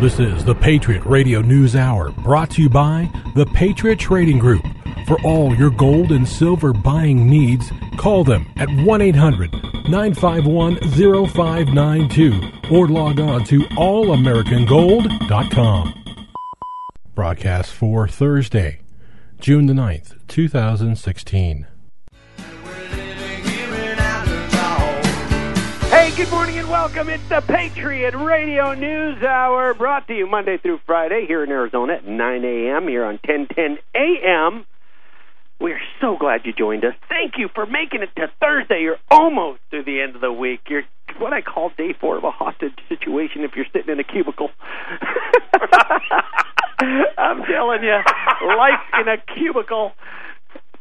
This 0.00 0.18
is 0.20 0.44
the 0.44 0.54
Patriot 0.54 1.02
Radio 1.06 1.40
News 1.40 1.74
Hour 1.74 2.10
brought 2.10 2.50
to 2.50 2.60
you 2.60 2.68
by 2.68 3.10
the 3.34 3.46
Patriot 3.46 3.98
Trading 3.98 4.38
Group. 4.38 4.62
For 5.06 5.18
all 5.22 5.54
your 5.54 5.70
gold 5.70 6.12
and 6.12 6.28
silver 6.28 6.74
buying 6.74 7.30
needs, 7.30 7.72
call 7.96 8.22
them 8.22 8.44
at 8.58 8.68
1 8.68 9.00
800 9.00 9.50
951 9.88 10.76
0592 10.90 12.40
or 12.70 12.88
log 12.88 13.20
on 13.20 13.42
to 13.44 13.60
allamericangold.com. 13.60 16.04
Broadcast 17.14 17.72
for 17.72 18.06
Thursday, 18.06 18.80
June 19.40 19.64
the 19.64 19.72
9th, 19.72 20.18
2016. 20.28 21.66
Good 26.16 26.30
morning 26.30 26.58
and 26.58 26.68
welcome. 26.70 27.10
It's 27.10 27.28
the 27.28 27.42
Patriot 27.42 28.14
Radio 28.14 28.72
News 28.72 29.22
Hour 29.22 29.74
brought 29.74 30.08
to 30.08 30.14
you 30.14 30.26
Monday 30.26 30.56
through 30.56 30.80
Friday 30.86 31.26
here 31.28 31.44
in 31.44 31.50
Arizona 31.50 31.96
at 31.96 32.06
9 32.06 32.42
a.m. 32.42 32.88
here 32.88 33.04
on 33.04 33.18
1010 33.22 33.76
a.m. 33.94 34.64
We're 35.60 35.82
so 36.00 36.16
glad 36.18 36.46
you 36.46 36.54
joined 36.54 36.86
us. 36.86 36.94
Thank 37.10 37.34
you 37.36 37.50
for 37.54 37.66
making 37.66 38.00
it 38.00 38.08
to 38.16 38.30
Thursday. 38.40 38.80
You're 38.80 38.96
almost 39.10 39.60
to 39.72 39.82
the 39.82 40.00
end 40.00 40.14
of 40.14 40.22
the 40.22 40.32
week. 40.32 40.60
You're 40.70 40.84
what 41.18 41.34
I 41.34 41.42
call 41.42 41.70
day 41.76 41.92
four 42.00 42.16
of 42.16 42.24
a 42.24 42.30
hostage 42.30 42.78
situation 42.88 43.44
if 43.44 43.54
you're 43.54 43.66
sitting 43.70 43.92
in 43.92 44.00
a 44.00 44.04
cubicle. 44.04 44.48
I'm 47.18 47.42
telling 47.44 47.82
you, 47.82 47.98
life 48.56 48.80
in 49.00 49.08
a 49.08 49.18
cubicle. 49.34 49.92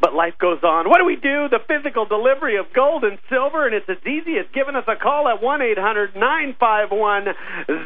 But 0.02 0.13
life 0.13 0.35
goes 0.40 0.59
on. 0.63 0.90
What 0.90 0.99
do 0.99 1.05
we 1.05 1.16
do? 1.16 1.48
The 1.49 1.59
physical 1.67 2.05
delivery 2.05 2.58
of 2.58 2.66
gold 2.73 3.03
and 3.03 3.17
silver, 3.30 3.66
and 3.66 3.76
it's 3.76 3.90
as 3.90 3.98
easy 4.05 4.38
as 4.38 4.45
giving 4.53 4.76
us 4.76 4.86
a 4.88 4.95
call 4.95 5.27
at 5.27 5.41
one 5.41 5.62
eight 5.62 5.77
hundred 5.77 6.16
nine 6.16 6.55
five 6.59 6.90
one 6.91 7.26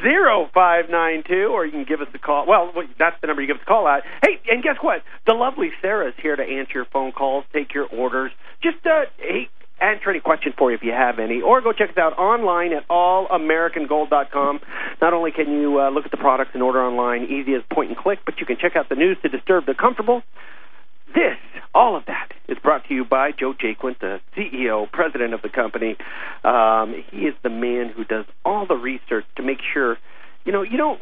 zero 0.03 0.49
five 0.53 0.89
nine 0.89 1.23
two, 1.27 1.49
or 1.53 1.65
you 1.65 1.71
can 1.71 1.85
give 1.85 2.01
us 2.01 2.07
a 2.13 2.19
call. 2.19 2.45
Well, 2.47 2.73
that's 2.97 3.19
the 3.21 3.27
number 3.27 3.41
you 3.41 3.47
give 3.47 3.57
us 3.57 3.63
a 3.63 3.69
call 3.69 3.87
at. 3.87 4.03
Hey, 4.23 4.39
and 4.49 4.63
guess 4.63 4.77
what? 4.81 5.03
The 5.27 5.33
lovely 5.33 5.71
Sarah 5.81 6.09
is 6.09 6.15
here 6.21 6.35
to 6.35 6.43
answer 6.43 6.73
your 6.73 6.85
phone 6.85 7.11
calls, 7.11 7.45
take 7.53 7.73
your 7.73 7.85
orders. 7.85 8.31
Just 8.61 8.85
uh, 8.85 9.05
hey, 9.17 9.49
answer 9.81 10.09
any 10.09 10.19
question 10.19 10.53
for 10.57 10.71
you 10.71 10.77
if 10.77 10.83
you 10.83 10.91
have 10.91 11.19
any, 11.19 11.41
or 11.41 11.61
go 11.61 11.71
check 11.71 11.91
us 11.91 11.97
out 11.97 12.17
online 12.17 12.73
at 12.73 12.87
allamericangold.com. 12.89 14.59
Not 15.01 15.13
only 15.13 15.31
can 15.31 15.51
you 15.51 15.79
uh, 15.79 15.89
look 15.89 16.05
at 16.05 16.11
the 16.11 16.17
products 16.17 16.51
and 16.53 16.63
order 16.63 16.83
online, 16.83 17.23
easy 17.23 17.53
as 17.55 17.61
point 17.71 17.89
and 17.89 17.97
click, 17.97 18.19
but 18.25 18.39
you 18.39 18.45
can 18.45 18.57
check 18.59 18.75
out 18.75 18.89
the 18.89 18.95
news 18.95 19.17
to 19.23 19.29
disturb 19.29 19.65
the 19.65 19.73
comfortable. 19.73 20.23
This, 21.13 21.37
all 21.73 21.95
of 21.95 22.05
that, 22.07 22.29
is 22.47 22.57
brought 22.61 22.87
to 22.87 22.93
you 22.93 23.05
by 23.05 23.31
Joe 23.31 23.53
Jaquint, 23.53 23.99
the 23.99 24.19
CEO, 24.37 24.91
president 24.91 25.33
of 25.33 25.41
the 25.41 25.49
company. 25.49 25.97
Um, 26.43 27.03
he 27.11 27.25
is 27.25 27.35
the 27.43 27.49
man 27.49 27.89
who 27.95 28.03
does 28.03 28.25
all 28.45 28.65
the 28.67 28.75
research 28.75 29.25
to 29.37 29.43
make 29.43 29.59
sure, 29.73 29.97
you 30.45 30.51
know, 30.51 30.61
you 30.61 30.77
don't, 30.77 30.99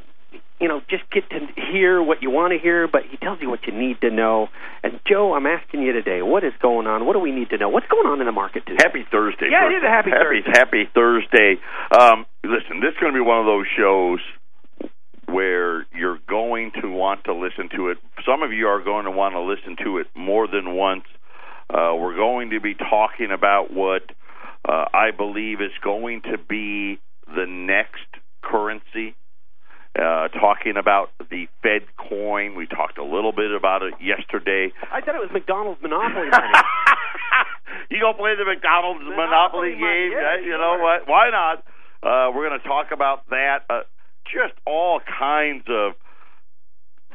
you 0.59 0.67
know, 0.67 0.81
just 0.89 1.03
get 1.11 1.29
to 1.29 1.39
hear 1.71 2.01
what 2.01 2.21
you 2.21 2.31
want 2.31 2.51
to 2.51 2.59
hear, 2.59 2.87
but 2.87 3.03
he 3.09 3.17
tells 3.17 3.39
you 3.41 3.49
what 3.49 3.65
you 3.67 3.73
need 3.73 4.01
to 4.01 4.09
know. 4.09 4.47
And 4.83 4.99
Joe, 5.07 5.33
I'm 5.33 5.45
asking 5.45 5.81
you 5.81 5.93
today, 5.93 6.21
what 6.21 6.43
is 6.43 6.53
going 6.61 6.87
on? 6.87 7.05
What 7.05 7.13
do 7.13 7.19
we 7.19 7.31
need 7.31 7.49
to 7.51 7.57
know? 7.57 7.69
What's 7.69 7.87
going 7.87 8.07
on 8.07 8.19
in 8.19 8.25
the 8.25 8.31
market 8.31 8.65
today? 8.65 8.81
Happy 8.81 9.05
Thursday. 9.11 9.49
Yeah, 9.51 9.69
it 9.69 9.77
is 9.77 9.83
a 9.85 9.89
happy, 9.89 10.09
happy 10.09 10.41
Thursday. 10.43 10.51
Happy 10.57 10.83
Thursday. 10.93 11.51
Um, 11.93 12.25
listen, 12.43 12.81
this 12.81 12.91
is 12.93 12.99
going 12.99 13.13
to 13.13 13.17
be 13.17 13.25
one 13.25 13.39
of 13.39 13.45
those 13.45 13.67
shows 13.77 14.19
where 15.27 15.85
you're 15.93 16.19
going 16.27 16.71
to 16.81 16.89
want 16.89 17.25
to 17.25 17.33
listen 17.33 17.69
to 17.75 17.89
it. 17.89 17.97
Some 18.25 18.43
of 18.43 18.51
you 18.51 18.67
are 18.67 18.81
going 18.81 19.05
to 19.05 19.11
want 19.11 19.35
to 19.35 19.41
listen 19.41 19.75
to 19.83 19.97
it 19.99 20.07
more 20.15 20.47
than 20.47 20.75
once. 20.75 21.03
Uh, 21.69 21.93
we're 21.99 22.15
going 22.15 22.51
to 22.51 22.61
be 22.61 22.73
talking 22.75 23.29
about 23.31 23.73
what 23.73 24.03
uh, 24.67 24.85
I 24.93 25.11
believe 25.11 25.61
is 25.61 25.71
going 25.83 26.21
to 26.23 26.37
be 26.37 26.99
the 27.27 27.45
next 27.45 28.07
currency. 28.41 29.15
Uh, 29.97 30.27
talking 30.27 30.77
about 30.77 31.09
the 31.31 31.47
Fed 31.63 31.81
coin. 31.97 32.53
We 32.55 32.67
talked 32.67 32.99
a 32.99 33.03
little 33.03 33.31
bit 33.31 33.49
about 33.51 33.81
it 33.81 33.95
yesterday. 33.99 34.71
I 34.93 35.01
thought 35.01 35.15
it 35.15 35.25
was 35.25 35.31
McDonald's 35.33 35.81
Monopoly 35.81 36.29
money. 36.29 36.53
you 37.89 37.99
gonna 37.99 38.13
play 38.13 38.37
the 38.37 38.45
McDonald's 38.45 39.01
Monopoly 39.01 39.25
Monopoly, 39.25 39.73
money, 39.73 40.09
game? 40.09 40.11
yeah, 40.13 40.37
you 40.37 40.53
know 40.53 40.77
what? 40.77 41.09
Why 41.09 41.31
not? 41.33 41.65
Uh, 42.03 42.29
we're 42.29 42.47
going 42.47 42.61
to 42.61 42.67
talk 42.67 42.91
about 42.93 43.27
that. 43.31 43.65
Uh, 43.69 43.81
just 44.31 44.53
all 44.65 44.99
kinds 44.99 45.65
of 45.69 45.93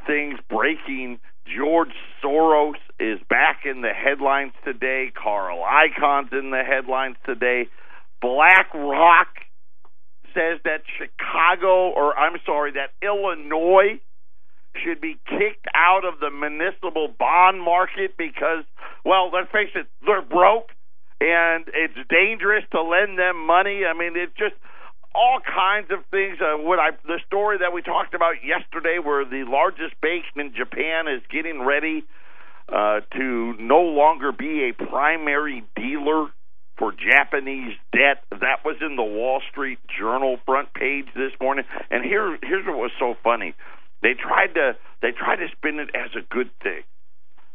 things 0.07 0.39
breaking. 0.49 1.21
George 1.47 1.93
Soros 2.23 2.79
is 3.01 3.19
back 3.29 3.63
in 3.65 3.83
the 3.83 3.93
headlines 3.93 4.53
today. 4.65 5.13
Carl 5.15 5.63
Icahn's 5.63 6.33
in 6.33 6.51
the 6.51 6.63
headlines 6.63 7.17
today. 7.27 7.69
BlackRock 8.21 9.29
says 10.35 10.61
that 10.65 10.83
Chicago, 10.99 11.91
or 11.91 12.17
I'm 12.17 12.39
sorry, 12.47 12.73
that 12.73 12.91
Illinois 13.05 14.01
should 14.83 15.01
be 15.01 15.19
kicked 15.27 15.67
out 15.75 16.05
of 16.05 16.21
the 16.21 16.31
municipal 16.31 17.09
bond 17.19 17.61
market 17.61 18.17
because, 18.17 18.65
well, 19.05 19.31
let's 19.33 19.51
face 19.53 19.71
it, 19.75 19.87
they're 20.07 20.23
broke 20.23 20.71
and 21.21 21.67
it's 21.75 21.95
dangerous 22.09 22.65
to 22.73 22.83
lend 22.83 23.19
them 23.19 23.47
money. 23.47 23.83
I 23.85 23.93
mean, 23.97 24.15
it's 24.17 24.35
just 24.39 24.55
all 25.15 25.41
kinds 25.41 25.91
of 25.91 26.05
things. 26.11 26.39
Uh, 26.41 26.57
what 26.59 26.79
I 26.79 26.91
the 27.05 27.21
story 27.27 27.59
that 27.59 27.73
we 27.73 27.83
talked 27.83 28.15
about 28.15 28.45
yesterday, 28.45 28.99
where 29.03 29.25
the 29.25 29.45
largest 29.49 30.01
bank 30.01 30.25
in 30.37 30.55
Japan 30.55 31.09
is 31.09 31.23
getting 31.31 31.63
ready 31.65 32.05
uh, 32.69 33.01
to 33.17 33.55
no 33.59 33.81
longer 33.81 34.33
be 34.33 34.71
a 34.71 34.73
primary 34.73 35.65
dealer 35.77 36.29
for 36.79 36.93
Japanese 36.93 37.77
debt. 37.93 38.25
That 38.31 38.65
was 38.65 38.77
in 38.81 38.97
the 38.97 39.03
Wall 39.03 39.41
Street 39.51 39.79
Journal 39.99 40.39
front 40.47 40.73
page 40.75 41.07
this 41.15 41.33
morning. 41.41 41.65
And 41.91 42.05
here, 42.05 42.39
here's 42.43 42.67
what 42.67 42.77
was 42.77 42.93
so 42.99 43.15
funny: 43.23 43.55
they 44.03 44.15
tried 44.15 44.55
to 44.55 44.77
they 45.01 45.13
tried 45.13 45.37
to 45.37 45.49
spin 45.57 45.79
it 45.79 45.91
as 45.95 46.11
a 46.17 46.23
good 46.35 46.51
thing 46.63 46.83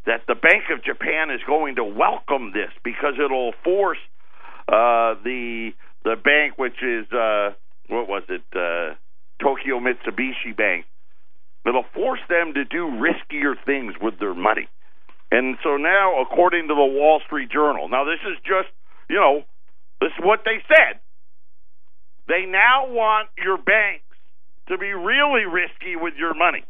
that 0.06 0.22
the 0.26 0.34
Bank 0.34 0.64
of 0.72 0.82
Japan 0.82 1.30
is 1.30 1.40
going 1.46 1.76
to 1.76 1.84
welcome 1.84 2.52
this 2.52 2.70
because 2.82 3.14
it'll 3.22 3.52
force 3.62 3.98
uh, 4.66 5.20
the 5.22 5.72
the 6.04 6.16
bank, 6.16 6.58
which 6.58 6.82
is 6.82 7.10
uh, 7.12 7.50
what 7.88 8.08
was 8.08 8.22
it, 8.28 8.42
uh, 8.54 8.94
Tokyo 9.42 9.80
Mitsubishi 9.80 10.56
Bank. 10.56 10.86
It'll 11.66 11.84
force 11.94 12.20
them 12.28 12.54
to 12.54 12.64
do 12.64 12.86
riskier 12.86 13.54
things 13.66 13.94
with 14.00 14.18
their 14.18 14.34
money. 14.34 14.68
And 15.30 15.58
so 15.62 15.76
now, 15.76 16.22
according 16.22 16.68
to 16.68 16.74
the 16.74 16.84
Wall 16.84 17.20
Street 17.26 17.50
Journal, 17.50 17.88
now 17.88 18.04
this 18.04 18.20
is 18.24 18.38
just, 18.40 18.72
you 19.10 19.16
know, 19.16 19.42
this 20.00 20.10
is 20.18 20.24
what 20.24 20.40
they 20.44 20.64
said. 20.68 21.00
They 22.28 22.46
now 22.46 22.88
want 22.88 23.28
your 23.36 23.58
banks 23.58 24.04
to 24.68 24.78
be 24.78 24.92
really 24.92 25.44
risky 25.44 25.96
with 25.96 26.14
your 26.16 26.34
money. 26.34 26.64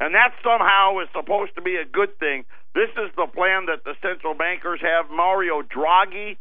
And 0.00 0.14
that 0.14 0.32
somehow 0.42 1.00
is 1.00 1.08
supposed 1.14 1.54
to 1.56 1.62
be 1.62 1.76
a 1.76 1.84
good 1.84 2.18
thing. 2.18 2.44
This 2.74 2.90
is 2.96 3.10
the 3.16 3.26
plan 3.26 3.66
that 3.66 3.84
the 3.84 3.94
central 4.02 4.34
bankers 4.34 4.80
have. 4.82 5.10
Mario 5.10 5.62
Draghi, 5.62 6.36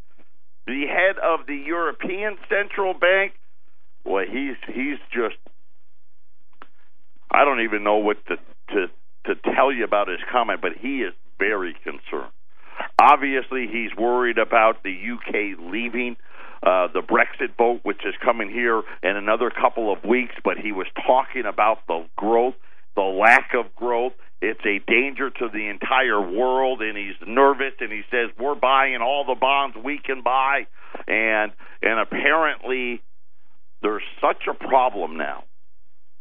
the 0.65 0.85
head 0.87 1.17
of 1.21 1.45
the 1.47 1.55
European 1.55 2.37
Central 2.49 2.93
Bank, 2.93 3.33
well, 4.05 4.25
he's 4.25 4.57
he's 4.67 4.99
just 5.11 5.37
I 7.31 7.45
don't 7.45 7.61
even 7.61 7.83
know 7.83 7.97
what 7.97 8.17
to 8.27 8.37
to 8.69 8.87
to 9.25 9.53
tell 9.55 9.71
you 9.71 9.83
about 9.83 10.07
his 10.07 10.19
comment, 10.31 10.61
but 10.61 10.73
he 10.79 11.01
is 11.01 11.13
very 11.39 11.75
concerned. 11.83 12.31
Obviously, 13.01 13.67
he's 13.67 13.95
worried 13.97 14.37
about 14.37 14.83
the 14.83 14.91
UK 14.93 15.59
leaving 15.59 16.15
uh, 16.61 16.87
the 16.93 17.01
Brexit 17.01 17.55
vote, 17.57 17.81
which 17.83 18.01
is 18.05 18.13
coming 18.23 18.49
here 18.49 18.81
in 19.01 19.15
another 19.15 19.49
couple 19.49 19.91
of 19.91 20.03
weeks. 20.03 20.35
But 20.43 20.57
he 20.57 20.71
was 20.71 20.87
talking 21.05 21.45
about 21.45 21.79
the 21.87 22.05
growth, 22.15 22.55
the 22.95 23.01
lack 23.01 23.51
of 23.53 23.73
growth. 23.75 24.13
It's 24.43 24.65
a 24.65 24.79
danger 24.91 25.29
to 25.29 25.47
the 25.47 25.69
entire 25.69 26.19
world, 26.19 26.81
and 26.81 26.97
he's 26.97 27.15
nervous. 27.25 27.73
And 27.79 27.91
he 27.91 28.01
says 28.11 28.29
we're 28.37 28.55
buying 28.55 28.97
all 29.01 29.23
the 29.25 29.39
bonds 29.39 29.77
we 29.81 29.99
can 30.03 30.21
buy, 30.21 30.67
and 31.07 31.53
and 31.81 31.99
apparently 31.99 33.01
there's 33.81 34.03
such 34.19 34.43
a 34.49 34.53
problem 34.53 35.17
now 35.17 35.45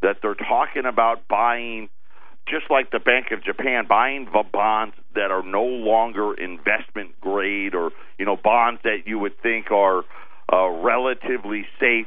that 0.03 0.19
they're 0.23 0.35
talking 0.35 0.85
about 0.87 1.27
buying 1.29 1.89
just 2.49 2.71
like 2.71 2.91
the 2.91 2.99
Bank 2.99 3.27
of 3.33 3.43
Japan, 3.43 3.87
buying 3.89 4.27
the 4.27 4.45
bonds 4.53 4.95
that 5.15 5.31
are 5.31 5.45
no 5.45 5.65
longer 5.65 6.35
investment 6.35 7.21
grade 7.21 7.75
or 7.75 7.91
you 8.19 8.25
know 8.25 8.37
bonds 8.37 8.81
that 8.85 9.07
you 9.07 9.19
would 9.19 9.41
think 9.43 9.73
are 9.73 10.05
uh, 10.53 10.69
relatively 10.69 11.67
safe. 11.81 12.07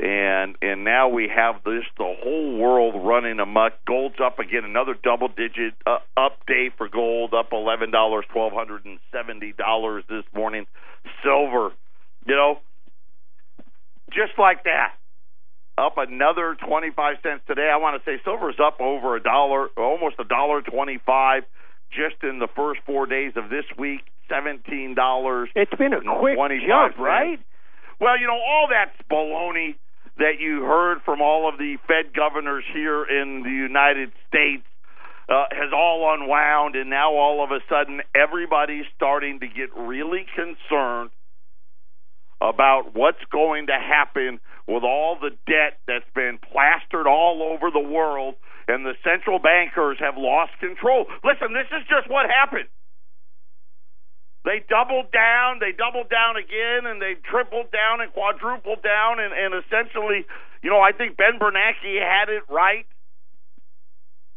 And 0.00 0.56
and 0.60 0.82
now 0.82 1.08
we 1.08 1.28
have 1.34 1.62
this 1.64 1.84
the 1.96 2.14
whole 2.22 2.58
world 2.58 2.94
running 3.06 3.38
amok. 3.38 3.74
Gold's 3.86 4.16
up 4.22 4.40
again, 4.40 4.64
another 4.64 4.94
double 5.00 5.28
digit 5.28 5.74
uh, 5.86 5.98
up 6.16 6.44
day 6.46 6.70
for 6.76 6.88
gold, 6.88 7.32
up 7.32 7.50
eleven 7.52 7.92
dollars, 7.92 8.24
twelve 8.32 8.52
hundred 8.52 8.84
and 8.84 8.98
seventy 9.12 9.52
dollars 9.52 10.02
this 10.08 10.24
morning. 10.34 10.66
Silver, 11.22 11.70
you 12.26 12.34
know, 12.34 12.58
just 14.10 14.32
like 14.36 14.64
that 14.64 14.94
up 15.76 15.98
another 15.98 16.56
25 16.66 17.16
cents 17.22 17.42
today. 17.46 17.70
I 17.72 17.78
want 17.78 18.02
to 18.02 18.10
say 18.10 18.20
silver's 18.24 18.58
up 18.64 18.80
over 18.80 19.16
a 19.16 19.22
dollar, 19.22 19.68
almost 19.76 20.16
a 20.18 20.24
dollar 20.24 20.62
25 20.62 21.42
just 21.90 22.22
in 22.22 22.38
the 22.38 22.48
first 22.56 22.80
4 22.86 23.06
days 23.06 23.32
of 23.36 23.50
this 23.50 23.64
week, 23.78 24.00
$17. 24.30 25.46
It's 25.54 25.74
been 25.74 25.92
a 25.92 26.00
quick 26.18 26.36
25 26.36 26.68
jump, 26.68 26.98
right? 26.98 27.38
Well, 28.00 28.18
you 28.18 28.26
know, 28.26 28.34
all 28.34 28.68
that's 28.70 28.96
baloney. 29.10 29.76
That 30.18 30.38
you 30.38 30.62
heard 30.62 30.98
from 31.04 31.20
all 31.20 31.48
of 31.48 31.58
the 31.58 31.76
Fed 31.86 32.14
governors 32.14 32.64
here 32.72 33.04
in 33.04 33.42
the 33.42 33.50
United 33.50 34.12
States 34.28 34.64
uh, 35.28 35.44
has 35.50 35.72
all 35.74 36.14
unwound, 36.14 36.76
and 36.76 36.90
now 36.90 37.14
all 37.14 37.42
of 37.42 37.50
a 37.50 37.60
sudden 37.68 38.00
everybody's 38.14 38.84
starting 38.94 39.40
to 39.40 39.46
get 39.46 39.74
really 39.76 40.26
concerned 40.34 41.10
about 42.40 42.94
what's 42.94 43.24
going 43.32 43.66
to 43.66 43.72
happen 43.72 44.38
with 44.68 44.84
all 44.84 45.16
the 45.20 45.30
debt 45.46 45.80
that's 45.86 46.08
been 46.14 46.38
plastered 46.52 47.06
all 47.06 47.42
over 47.42 47.70
the 47.70 47.80
world, 47.80 48.34
and 48.68 48.84
the 48.84 48.94
central 49.02 49.38
bankers 49.38 49.96
have 50.00 50.14
lost 50.16 50.52
control. 50.60 51.06
Listen, 51.24 51.52
this 51.52 51.68
is 51.72 51.86
just 51.88 52.08
what 52.10 52.26
happened. 52.28 52.68
They 54.44 54.60
doubled 54.68 55.10
down, 55.10 55.58
they 55.58 55.72
doubled 55.72 56.10
down 56.12 56.36
again, 56.36 56.84
and 56.84 57.00
they 57.00 57.16
tripled 57.24 57.72
down 57.72 58.04
and 58.04 58.12
quadrupled 58.12 58.82
down, 58.84 59.18
and, 59.18 59.32
and 59.32 59.64
essentially, 59.64 60.28
you 60.62 60.68
know, 60.68 60.80
I 60.80 60.92
think 60.92 61.16
Ben 61.16 61.40
Bernanke 61.40 61.96
had 61.96 62.28
it 62.28 62.44
right 62.52 62.84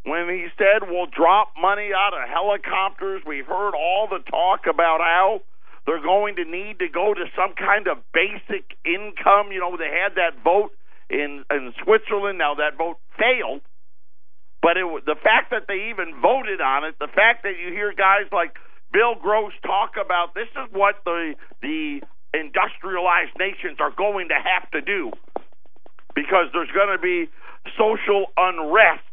when 0.08 0.30
he 0.30 0.48
said 0.58 0.88
we'll 0.88 1.12
drop 1.12 1.52
money 1.60 1.92
out 1.92 2.16
of 2.16 2.24
helicopters. 2.30 3.22
We've 3.28 3.46
heard 3.46 3.76
all 3.76 4.08
the 4.08 4.24
talk 4.32 4.64
about 4.64 5.02
how 5.04 5.42
they're 5.86 6.02
going 6.02 6.38
to 6.38 6.46
need 6.46 6.80
to 6.80 6.88
go 6.88 7.14
to 7.14 7.26
some 7.36 7.54
kind 7.60 7.88
of 7.88 8.00
basic 8.16 8.80
income. 8.88 9.52
You 9.52 9.60
know, 9.60 9.76
they 9.76 9.92
had 9.92 10.16
that 10.16 10.42
vote 10.42 10.72
in 11.10 11.44
in 11.52 11.74
Switzerland. 11.84 12.38
Now 12.40 12.56
that 12.56 12.78
vote 12.78 13.00
failed, 13.20 13.60
but 14.62 14.78
it 14.78 14.88
the 15.06 15.20
fact 15.20 15.52
that 15.52 15.68
they 15.68 15.92
even 15.92 16.16
voted 16.22 16.62
on 16.62 16.86
it, 16.86 16.96
the 17.00 17.12
fact 17.12 17.44
that 17.44 17.60
you 17.60 17.76
hear 17.76 17.92
guys 17.92 18.32
like 18.32 18.56
Bill 18.98 19.14
Gross 19.14 19.54
talk 19.62 19.92
about 20.04 20.34
this 20.34 20.48
is 20.58 20.74
what 20.74 20.96
the 21.06 21.36
the 21.62 22.02
industrialized 22.34 23.38
nations 23.38 23.78
are 23.80 23.94
going 23.96 24.30
to 24.30 24.34
have 24.34 24.72
to 24.72 24.82
do 24.82 25.12
because 26.16 26.48
there's 26.52 26.72
going 26.74 26.98
to 26.98 27.00
be 27.00 27.30
social 27.78 28.26
unrest 28.36 29.06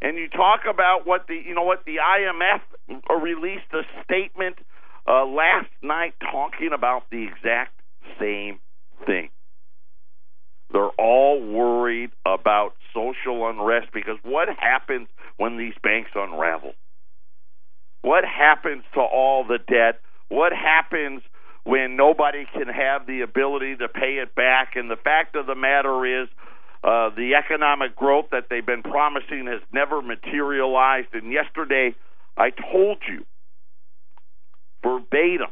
and 0.00 0.16
you 0.16 0.28
talk 0.28 0.60
about 0.72 1.08
what 1.08 1.26
the 1.26 1.34
you 1.34 1.56
know 1.56 1.64
what 1.64 1.84
the 1.84 1.96
IMF 1.96 2.60
released 3.20 3.66
a 3.72 3.82
statement 4.04 4.58
uh, 5.08 5.26
last 5.26 5.70
night 5.82 6.14
talking 6.20 6.70
about 6.72 7.10
the 7.10 7.24
exact 7.24 7.74
same 8.20 8.60
thing. 9.06 9.30
They're 10.72 10.94
all 11.00 11.42
worried 11.42 12.10
about 12.24 12.74
social 12.94 13.50
unrest 13.50 13.88
because 13.92 14.18
what 14.22 14.48
happens 14.56 15.08
when 15.36 15.56
these 15.56 15.74
banks 15.82 16.10
unravel? 16.14 16.74
What 18.02 18.24
happens 18.24 18.84
to 18.94 19.00
all 19.00 19.44
the 19.44 19.58
debt? 19.58 20.00
What 20.28 20.52
happens 20.52 21.22
when 21.64 21.96
nobody 21.96 22.46
can 22.52 22.68
have 22.68 23.06
the 23.06 23.20
ability 23.20 23.76
to 23.76 23.88
pay 23.88 24.18
it 24.22 24.34
back? 24.34 24.76
And 24.76 24.90
the 24.90 24.96
fact 24.96 25.36
of 25.36 25.46
the 25.46 25.54
matter 25.54 26.22
is, 26.22 26.28
uh, 26.82 27.10
the 27.10 27.34
economic 27.34 27.94
growth 27.94 28.26
that 28.32 28.44
they've 28.48 28.64
been 28.64 28.82
promising 28.82 29.46
has 29.46 29.60
never 29.72 30.00
materialized. 30.00 31.08
And 31.12 31.30
yesterday, 31.30 31.94
I 32.38 32.50
told 32.50 32.98
you 33.06 33.26
verbatim, 34.82 35.48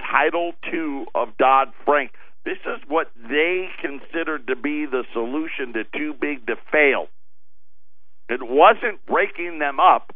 Title 0.00 0.52
II 0.72 1.06
of 1.14 1.36
Dodd 1.38 1.68
Frank. 1.84 2.12
This 2.44 2.58
is 2.66 2.82
what 2.88 3.10
they 3.16 3.68
considered 3.80 4.48
to 4.48 4.56
be 4.56 4.84
the 4.86 5.04
solution 5.12 5.74
to 5.74 5.84
too 5.96 6.12
big 6.20 6.46
to 6.48 6.56
fail. 6.72 7.06
It 8.28 8.40
wasn't 8.42 9.04
breaking 9.06 9.60
them 9.60 9.78
up. 9.78 10.12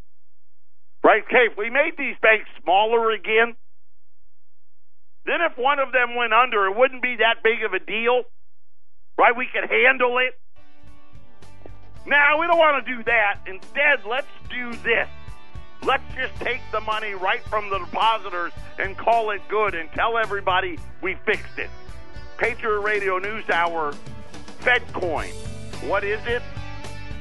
Right? 1.06 1.22
Okay, 1.22 1.46
if 1.52 1.56
we 1.56 1.70
made 1.70 1.92
these 1.96 2.16
banks 2.20 2.50
smaller 2.62 3.12
again, 3.12 3.54
then 5.24 5.38
if 5.40 5.56
one 5.56 5.78
of 5.78 5.92
them 5.92 6.16
went 6.16 6.32
under, 6.32 6.66
it 6.66 6.76
wouldn't 6.76 7.02
be 7.02 7.16
that 7.22 7.44
big 7.44 7.62
of 7.62 7.74
a 7.74 7.78
deal 7.78 8.24
right? 9.18 9.36
We 9.36 9.46
could 9.46 9.68
handle 9.68 10.18
it. 10.18 10.38
Now, 12.06 12.40
we 12.40 12.46
don't 12.46 12.58
want 12.58 12.84
to 12.84 12.96
do 12.96 13.02
that. 13.04 13.40
Instead, 13.46 14.04
let's 14.08 14.26
do 14.48 14.72
this. 14.82 15.08
Let's 15.82 16.04
just 16.14 16.34
take 16.36 16.60
the 16.72 16.80
money 16.80 17.14
right 17.14 17.42
from 17.44 17.68
the 17.68 17.78
depositors 17.78 18.52
and 18.78 18.96
call 18.96 19.30
it 19.30 19.42
good 19.48 19.74
and 19.74 19.90
tell 19.92 20.16
everybody 20.16 20.78
we 21.02 21.16
fixed 21.26 21.58
it. 21.58 21.70
Patriot 22.38 22.80
Radio 22.80 23.18
News 23.18 23.48
Hour, 23.50 23.94
FedCoin. 24.60 25.32
What 25.88 26.04
is 26.04 26.24
it? 26.26 26.42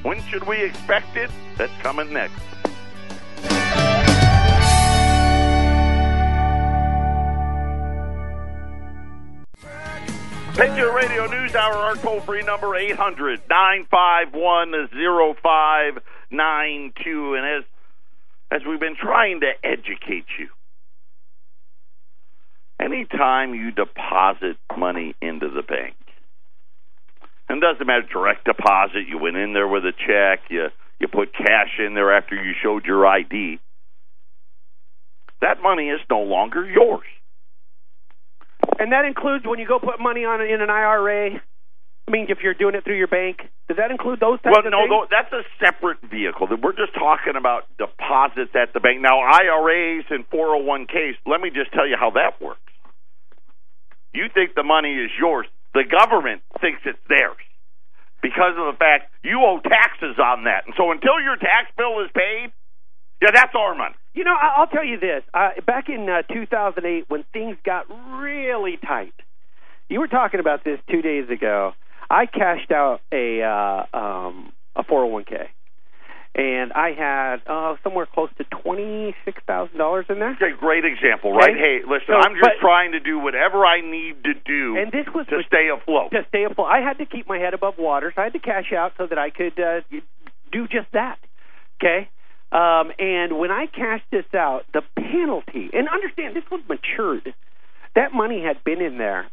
When 0.02 0.22
should 0.24 0.46
we 0.46 0.62
expect 0.62 1.16
it? 1.16 1.30
That's 1.56 1.72
coming 1.82 2.12
next. 2.12 2.40
Patriot 10.56 10.92
Radio 10.92 11.26
News 11.26 11.54
Hour, 11.54 11.74
our 11.74 11.96
toll 11.96 12.20
free 12.20 12.40
number 12.40 12.74
800 12.74 13.42
951 13.46 14.88
0592. 15.42 17.34
And 17.34 17.46
as, 17.46 17.64
as 18.50 18.62
we've 18.66 18.80
been 18.80 18.96
trying 18.96 19.40
to 19.40 19.52
educate 19.62 20.24
you, 20.38 20.48
anytime 22.80 23.54
you 23.54 23.70
deposit 23.70 24.56
money 24.74 25.14
into 25.20 25.50
the 25.50 25.60
bank, 25.60 25.94
and 27.50 27.58
it 27.58 27.60
doesn't 27.60 27.86
matter 27.86 28.08
direct 28.10 28.46
deposit, 28.46 29.06
you 29.06 29.18
went 29.18 29.36
in 29.36 29.52
there 29.52 29.68
with 29.68 29.84
a 29.84 29.92
check, 29.92 30.40
you, 30.48 30.68
you 30.98 31.06
put 31.06 31.34
cash 31.34 31.78
in 31.78 31.92
there 31.92 32.16
after 32.16 32.34
you 32.34 32.54
showed 32.62 32.86
your 32.86 33.06
ID, 33.06 33.58
that 35.42 35.60
money 35.60 35.90
is 35.90 36.00
no 36.08 36.22
longer 36.22 36.64
yours. 36.64 37.04
And 38.78 38.92
that 38.92 39.04
includes 39.04 39.44
when 39.46 39.58
you 39.58 39.66
go 39.66 39.78
put 39.78 40.00
money 40.00 40.24
on 40.24 40.40
in 40.40 40.60
an 40.60 40.70
IRA. 40.70 41.40
I 42.06 42.10
mean, 42.10 42.26
if 42.28 42.38
you're 42.42 42.54
doing 42.54 42.74
it 42.74 42.84
through 42.84 42.98
your 42.98 43.10
bank, 43.10 43.38
does 43.66 43.78
that 43.78 43.90
include 43.90 44.20
those 44.20 44.38
types 44.42 44.54
well, 44.54 44.62
of 44.62 44.70
no, 44.70 44.86
things? 44.86 44.90
Well, 44.90 45.00
no, 45.02 45.10
that's 45.10 45.32
a 45.34 45.42
separate 45.58 45.98
vehicle. 46.06 46.46
We're 46.46 46.76
just 46.76 46.94
talking 46.94 47.34
about 47.34 47.66
deposits 47.78 48.54
at 48.54 48.72
the 48.74 48.80
bank. 48.80 49.02
Now, 49.02 49.18
IRAs 49.18 50.06
and 50.10 50.22
401ks, 50.30 51.18
let 51.26 51.40
me 51.40 51.50
just 51.50 51.72
tell 51.72 51.86
you 51.86 51.96
how 51.98 52.10
that 52.14 52.40
works. 52.40 52.60
You 54.14 54.30
think 54.32 54.54
the 54.54 54.62
money 54.62 54.94
is 54.94 55.10
yours. 55.18 55.46
The 55.74 55.82
government 55.82 56.42
thinks 56.60 56.80
it's 56.86 56.98
theirs 57.08 57.42
because 58.22 58.54
of 58.56 58.70
the 58.70 58.78
fact 58.78 59.10
you 59.22 59.42
owe 59.42 59.60
taxes 59.60 60.16
on 60.22 60.44
that. 60.44 60.64
And 60.64 60.74
so 60.76 60.90
until 60.90 61.20
your 61.20 61.36
tax 61.36 61.74
bill 61.76 62.00
is 62.00 62.10
paid, 62.14 62.52
yeah, 63.20 63.30
that's 63.34 63.52
our 63.54 63.74
money. 63.74 63.94
You 64.16 64.24
know, 64.24 64.34
I'll 64.34 64.66
tell 64.66 64.84
you 64.84 64.98
this. 64.98 65.22
Uh, 65.34 65.50
back 65.66 65.88
in 65.90 66.08
uh, 66.08 66.22
2008, 66.32 67.04
when 67.08 67.24
things 67.34 67.56
got 67.64 67.84
really 68.18 68.78
tight, 68.78 69.12
you 69.90 70.00
were 70.00 70.08
talking 70.08 70.40
about 70.40 70.64
this 70.64 70.80
two 70.90 71.02
days 71.02 71.28
ago. 71.30 71.72
I 72.08 72.24
cashed 72.26 72.70
out 72.72 73.00
a 73.12 73.42
uh, 73.42 73.96
um, 73.96 74.52
a 74.74 74.82
401k, 74.84 75.48
and 76.34 76.72
I 76.72 76.92
had 76.96 77.36
uh, 77.46 77.76
somewhere 77.84 78.06
close 78.06 78.30
to 78.38 78.44
twenty 78.44 79.14
six 79.26 79.42
thousand 79.46 79.76
dollars 79.76 80.06
in 80.08 80.18
there. 80.18 80.30
Okay, 80.32 80.52
great 80.58 80.84
example, 80.86 81.32
right? 81.34 81.50
Okay. 81.50 81.58
Hey, 81.60 81.78
listen, 81.82 82.06
So, 82.08 82.14
I'm 82.14 82.34
just 82.36 82.42
but- 82.42 82.60
trying 82.60 82.92
to 82.92 83.00
do 83.00 83.18
whatever 83.18 83.66
I 83.66 83.82
need 83.82 84.24
to 84.24 84.32
do 84.32 84.78
And 84.78 84.90
this 84.92 85.06
was 85.14 85.26
to 85.28 85.36
with- 85.38 85.46
stay 85.46 85.68
afloat. 85.68 86.12
to 86.12 86.24
stay 86.28 86.44
afloat. 86.44 86.68
I 86.70 86.80
had 86.80 86.96
to 86.98 87.06
keep 87.06 87.28
my 87.28 87.38
head 87.38 87.52
above 87.52 87.74
water, 87.78 88.12
so 88.14 88.22
I 88.22 88.24
had 88.24 88.32
to 88.32 88.38
cash 88.38 88.72
out 88.72 88.92
so 88.96 89.06
that 89.06 89.18
I 89.18 89.28
could 89.30 89.58
uh, 89.60 89.80
do 90.52 90.66
just 90.68 90.88
that. 90.94 91.18
Okay. 91.82 92.08
Um, 92.52 92.92
and 92.98 93.38
when 93.38 93.50
I 93.50 93.66
cashed 93.66 94.06
this 94.10 94.24
out, 94.34 94.64
the 94.72 94.82
penalty, 94.96 95.68
and 95.72 95.88
understand 95.88 96.36
this 96.36 96.44
was 96.50 96.60
matured. 96.68 97.34
That 97.94 98.12
money 98.12 98.42
had 98.42 98.62
been 98.64 98.80
in 98.80 98.98
there. 98.98 99.26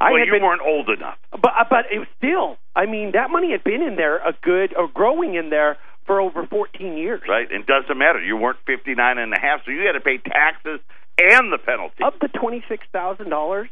I 0.00 0.12
well, 0.12 0.24
you 0.24 0.30
been, 0.32 0.42
weren't 0.42 0.62
old 0.62 0.88
enough. 0.88 1.18
but 1.32 1.52
but 1.68 1.86
it 1.92 1.98
was 1.98 2.08
still. 2.16 2.56
I 2.74 2.86
mean, 2.86 3.12
that 3.12 3.30
money 3.30 3.50
had 3.50 3.64
been 3.64 3.82
in 3.82 3.96
there 3.96 4.16
a 4.18 4.32
good 4.42 4.74
or 4.76 4.88
growing 4.88 5.34
in 5.34 5.50
there 5.50 5.76
for 6.06 6.20
over 6.20 6.46
14 6.46 6.96
years. 6.96 7.20
right? 7.28 7.46
It 7.50 7.66
doesn't 7.66 7.98
matter. 7.98 8.22
You 8.22 8.36
weren't 8.36 8.58
fifty 8.66 8.94
nine 8.94 9.18
and 9.18 9.32
a 9.34 9.40
half, 9.40 9.60
so 9.64 9.70
you 9.72 9.80
had 9.86 9.92
to 9.92 10.00
pay 10.00 10.18
taxes 10.18 10.80
and 11.20 11.52
the 11.52 11.58
penalty. 11.58 12.02
Of 12.02 12.14
the 12.20 12.28
twenty 12.28 12.64
six 12.68 12.86
thousand 12.92 13.28
dollars, 13.30 13.68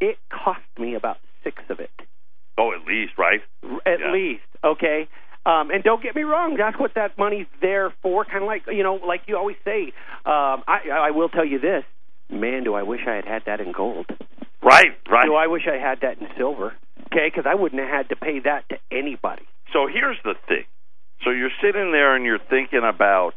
it 0.00 0.18
cost 0.30 0.60
me 0.78 0.94
about 0.96 1.16
six 1.44 1.62
of 1.70 1.80
it. 1.80 1.90
Oh, 2.58 2.72
at 2.72 2.86
least, 2.86 3.12
right? 3.18 3.40
at 3.86 4.00
Yeah. 4.00 4.12
least. 4.12 4.42
Okay. 4.62 5.08
Um, 5.46 5.70
and 5.70 5.84
don't 5.84 6.02
get 6.02 6.16
me 6.16 6.22
wrong, 6.22 6.56
that's 6.56 6.78
what 6.78 6.92
that 6.94 7.18
money's 7.18 7.46
there 7.60 7.92
for. 8.02 8.24
Kind 8.24 8.44
of 8.44 8.46
like 8.46 8.62
you 8.66 8.82
know, 8.82 8.94
like 8.94 9.22
you 9.26 9.36
always 9.36 9.56
say. 9.64 9.92
Um, 10.24 10.64
I, 10.66 11.08
I 11.08 11.10
will 11.10 11.28
tell 11.28 11.44
you 11.44 11.58
this, 11.58 11.84
man. 12.30 12.64
Do 12.64 12.74
I 12.74 12.82
wish 12.82 13.00
I 13.06 13.16
had 13.16 13.26
had 13.26 13.42
that 13.46 13.60
in 13.60 13.72
gold? 13.72 14.06
Right, 14.62 14.96
right. 15.10 15.26
Do 15.26 15.34
I 15.34 15.46
wish 15.46 15.62
I 15.70 15.76
had 15.76 16.00
that 16.00 16.18
in 16.18 16.28
silver? 16.38 16.72
Okay, 17.12 17.28
because 17.28 17.44
I 17.46 17.54
wouldn't 17.54 17.80
have 17.80 17.90
had 17.90 18.08
to 18.08 18.16
pay 18.16 18.40
that 18.40 18.68
to 18.70 18.76
anybody. 18.90 19.42
So 19.72 19.86
here's 19.86 20.16
the 20.24 20.34
thing. 20.48 20.64
So 21.24 21.30
you're 21.30 21.52
sitting 21.62 21.92
there 21.92 22.16
and 22.16 22.24
you're 22.24 22.38
thinking 22.38 22.82
about 22.82 23.34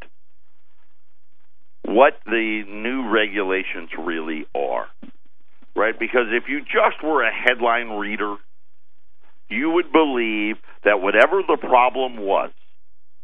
what 1.83 2.19
the 2.25 2.63
new 2.67 3.09
regulations 3.09 3.89
really 3.97 4.45
are, 4.55 4.87
right? 5.75 5.97
Because 5.97 6.27
if 6.31 6.49
you 6.49 6.61
just 6.61 7.03
were 7.03 7.23
a 7.23 7.31
headline 7.31 7.89
reader, 7.89 8.35
you 9.49 9.71
would 9.71 9.91
believe 9.91 10.57
that 10.83 11.01
whatever 11.01 11.41
the 11.47 11.57
problem 11.57 12.17
was, 12.17 12.51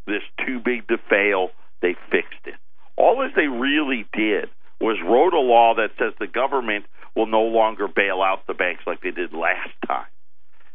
this 0.06 0.22
too 0.46 0.60
big 0.64 0.86
to 0.88 0.98
fail, 1.10 1.48
they 1.82 1.94
fixed 2.10 2.46
it. 2.46 2.54
All 2.96 3.18
that 3.18 3.32
they 3.36 3.48
really 3.48 4.06
did 4.12 4.48
was 4.80 4.98
wrote 5.04 5.34
a 5.34 5.40
law 5.40 5.74
that 5.76 5.90
says 5.98 6.12
the 6.18 6.26
government 6.26 6.86
will 7.16 7.26
no 7.26 7.42
longer 7.42 7.88
bail 7.88 8.22
out 8.22 8.46
the 8.46 8.54
banks 8.54 8.82
like 8.86 9.02
they 9.02 9.10
did 9.10 9.32
last 9.32 9.70
time. 9.86 10.06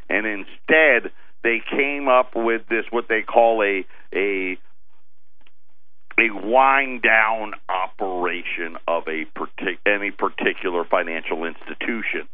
and 0.10 0.26
instead 0.26 1.12
they 1.44 1.62
came 1.70 2.08
up 2.08 2.32
with 2.36 2.64
this 2.70 2.86
what 2.92 3.06
they 3.08 3.22
call 3.22 3.62
a 3.64 3.86
a 4.16 4.58
a 6.20 6.30
wind 6.34 7.02
down 7.02 7.54
operation 7.70 8.76
of 8.88 9.04
a 9.08 9.26
partic- 9.38 9.80
any 9.86 10.12
particular 10.12 10.84
financial 10.84 11.46
institution, 11.46 12.28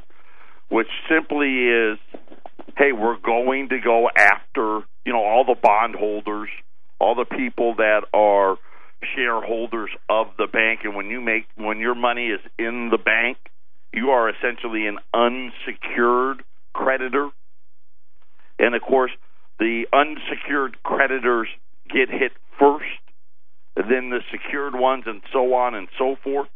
which 0.70 0.88
simply 1.08 1.68
is, 1.68 2.00
hey, 2.78 2.92
we're 2.92 3.20
going 3.20 3.70
to 3.70 3.80
go 3.80 4.10
after 4.16 4.86
you 5.06 5.14
know 5.14 5.24
all 5.24 5.46
the 5.46 5.56
bondholders, 5.62 6.50
all 7.00 7.16
the 7.16 7.26
people 7.26 7.76
that 7.76 8.02
are 8.14 8.58
shareholders 9.16 9.90
of 10.10 10.28
the 10.38 10.48
bank, 10.48 10.82
and 10.84 10.96
when 10.96 11.08
you 11.08 11.22
make 11.22 11.46
when 11.56 11.80
your 11.80 11.96
money 11.96 12.28
is 12.28 12.42
in 12.58 12.90
the 12.92 12.98
bank, 12.98 13.38
you 13.94 14.10
are 14.10 14.30
essentially 14.30 14.88
an 14.88 14.98
unsecured 15.14 16.44
creditor, 16.74 17.30
and 18.60 18.76
of 18.76 18.82
course, 18.82 19.12
the 19.60 19.86
unsecured 19.94 20.82
creditors 20.84 21.48
get 21.90 22.10
hit 22.10 22.32
first 22.60 22.86
then 23.76 24.10
the 24.10 24.22
secured 24.32 24.74
ones, 24.76 25.04
and 25.06 25.22
so 25.34 25.54
on 25.54 25.76
and 25.76 25.88
so 25.98 26.16
forth. 26.24 26.50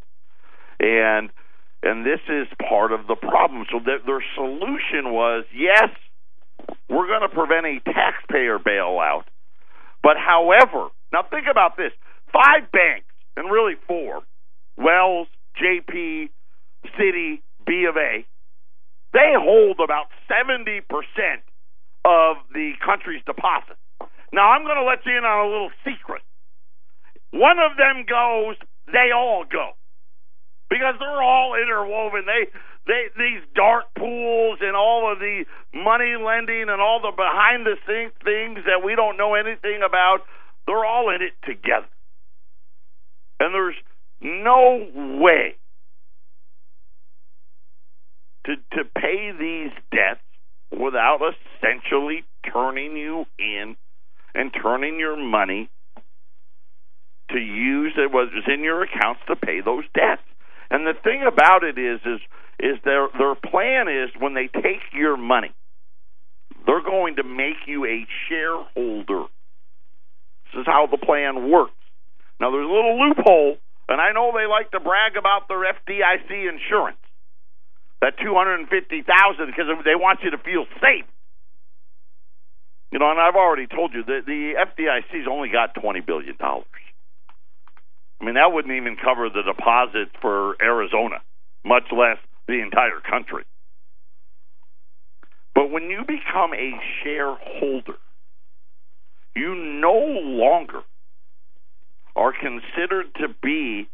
And 0.79 1.29
and 1.83 2.05
this 2.05 2.19
is 2.27 2.47
part 2.67 2.91
of 2.91 3.07
the 3.07 3.15
problem. 3.15 3.65
So 3.71 3.79
their, 3.83 3.99
their 4.05 4.23
solution 4.35 5.11
was 5.11 5.45
yes, 5.53 5.89
we're 6.89 7.07
going 7.07 7.21
to 7.21 7.33
prevent 7.33 7.65
a 7.65 7.79
taxpayer 7.85 8.59
bailout, 8.59 9.23
but 10.03 10.17
however, 10.17 10.89
now 11.13 11.23
think 11.29 11.47
about 11.49 11.77
this: 11.77 11.91
five 12.31 12.71
banks, 12.71 13.13
and 13.37 13.51
really 13.51 13.75
four, 13.87 14.21
Wells, 14.77 15.27
JP, 15.61 16.29
Citi, 16.99 17.41
B 17.65 17.85
of 17.89 17.97
A, 17.97 18.25
they 19.13 19.33
hold 19.35 19.79
about 19.83 20.07
seventy 20.27 20.81
percent 20.81 21.43
of 22.05 22.37
the 22.53 22.73
country's 22.85 23.23
deposits. 23.25 23.79
Now 24.31 24.51
I'm 24.51 24.63
going 24.63 24.77
to 24.77 24.85
let 24.85 25.05
you 25.05 25.17
in 25.17 25.23
on 25.23 25.47
a 25.47 25.49
little 25.49 25.71
secret 25.83 26.21
one 27.31 27.59
of 27.59 27.77
them 27.77 28.05
goes, 28.09 28.55
they 28.91 29.11
all 29.13 29.45
go. 29.45 29.71
Because 30.69 30.95
they're 30.99 31.21
all 31.21 31.55
interwoven. 31.55 32.25
They 32.25 32.47
they 32.85 33.09
these 33.17 33.41
dark 33.55 33.85
pools 33.97 34.59
and 34.61 34.75
all 34.75 35.11
of 35.11 35.19
the 35.19 35.45
money 35.73 36.15
lending 36.15 36.69
and 36.69 36.81
all 36.81 37.01
the 37.01 37.11
behind 37.11 37.65
the 37.65 37.75
scenes 37.87 38.13
things 38.23 38.65
that 38.65 38.83
we 38.83 38.95
don't 38.95 39.17
know 39.17 39.35
anything 39.35 39.81
about, 39.85 40.19
they're 40.67 40.85
all 40.85 41.09
in 41.09 41.21
it 41.21 41.33
together. 41.45 41.89
And 43.39 43.53
there's 43.53 43.75
no 44.21 44.87
way 45.21 45.55
to 48.45 48.55
to 48.77 48.83
pay 48.85 49.31
these 49.37 49.71
debts 49.91 50.21
without 50.71 51.19
essentially 51.21 52.23
turning 52.51 52.95
you 52.95 53.25
in 53.37 53.75
and 54.35 54.51
turning 54.61 54.99
your 54.99 55.17
money 55.17 55.69
to 57.31 57.39
use 57.39 57.93
it 57.97 58.11
was 58.11 58.29
in 58.47 58.63
your 58.63 58.83
accounts 58.83 59.21
to 59.27 59.35
pay 59.35 59.61
those 59.61 59.83
debts. 59.93 60.21
And 60.71 60.85
the 60.85 60.93
thing 61.03 61.23
about 61.27 61.63
it 61.63 61.77
is, 61.77 61.99
is, 62.05 62.21
is 62.59 62.77
their 62.83 63.07
their 63.17 63.35
plan 63.35 63.87
is 63.87 64.09
when 64.19 64.33
they 64.33 64.47
take 64.47 64.83
your 64.93 65.17
money, 65.17 65.51
they're 66.65 66.83
going 66.83 67.15
to 67.15 67.23
make 67.23 67.65
you 67.65 67.85
a 67.85 68.05
shareholder. 68.27 69.25
This 70.51 70.61
is 70.61 70.65
how 70.65 70.87
the 70.89 70.97
plan 70.97 71.49
works. 71.49 71.73
Now 72.39 72.51
there's 72.51 72.69
a 72.69 72.71
little 72.71 72.99
loophole, 72.99 73.57
and 73.87 73.99
I 73.99 74.11
know 74.13 74.31
they 74.33 74.45
like 74.45 74.71
to 74.71 74.79
brag 74.79 75.17
about 75.17 75.47
their 75.47 75.61
FDIC 75.61 76.29
insurance, 76.29 77.01
that 78.01 78.13
two 78.21 78.33
hundred 78.35 78.59
and 78.59 78.69
fifty 78.69 79.01
thousand, 79.01 79.47
because 79.47 79.65
they 79.85 79.95
want 79.95 80.19
you 80.23 80.31
to 80.31 80.37
feel 80.37 80.65
safe. 80.81 81.05
You 82.91 82.99
know, 82.99 83.09
and 83.11 83.19
I've 83.19 83.35
already 83.35 83.67
told 83.67 83.93
you 83.93 84.03
that 84.03 84.21
the 84.25 84.53
FDIC's 84.57 85.27
only 85.29 85.49
got 85.49 85.73
twenty 85.73 86.01
billion 86.01 86.35
dollars. 86.37 86.65
I 88.21 88.25
mean, 88.25 88.35
that 88.35 88.51
wouldn't 88.51 88.73
even 88.73 88.97
cover 88.97 89.29
the 89.29 89.43
deposits 89.43 90.11
for 90.21 90.55
Arizona, 90.61 91.21
much 91.63 91.85
less 91.91 92.17
the 92.47 92.61
entire 92.61 92.99
country. 92.99 93.43
But 95.55 95.71
when 95.71 95.89
you 95.89 96.01
become 96.01 96.53
a 96.53 96.71
shareholder, 97.03 97.97
you 99.35 99.55
no 99.55 99.93
longer 99.93 100.81
are 102.15 102.33
considered 102.33 103.13
to 103.15 103.27
be 103.41 103.87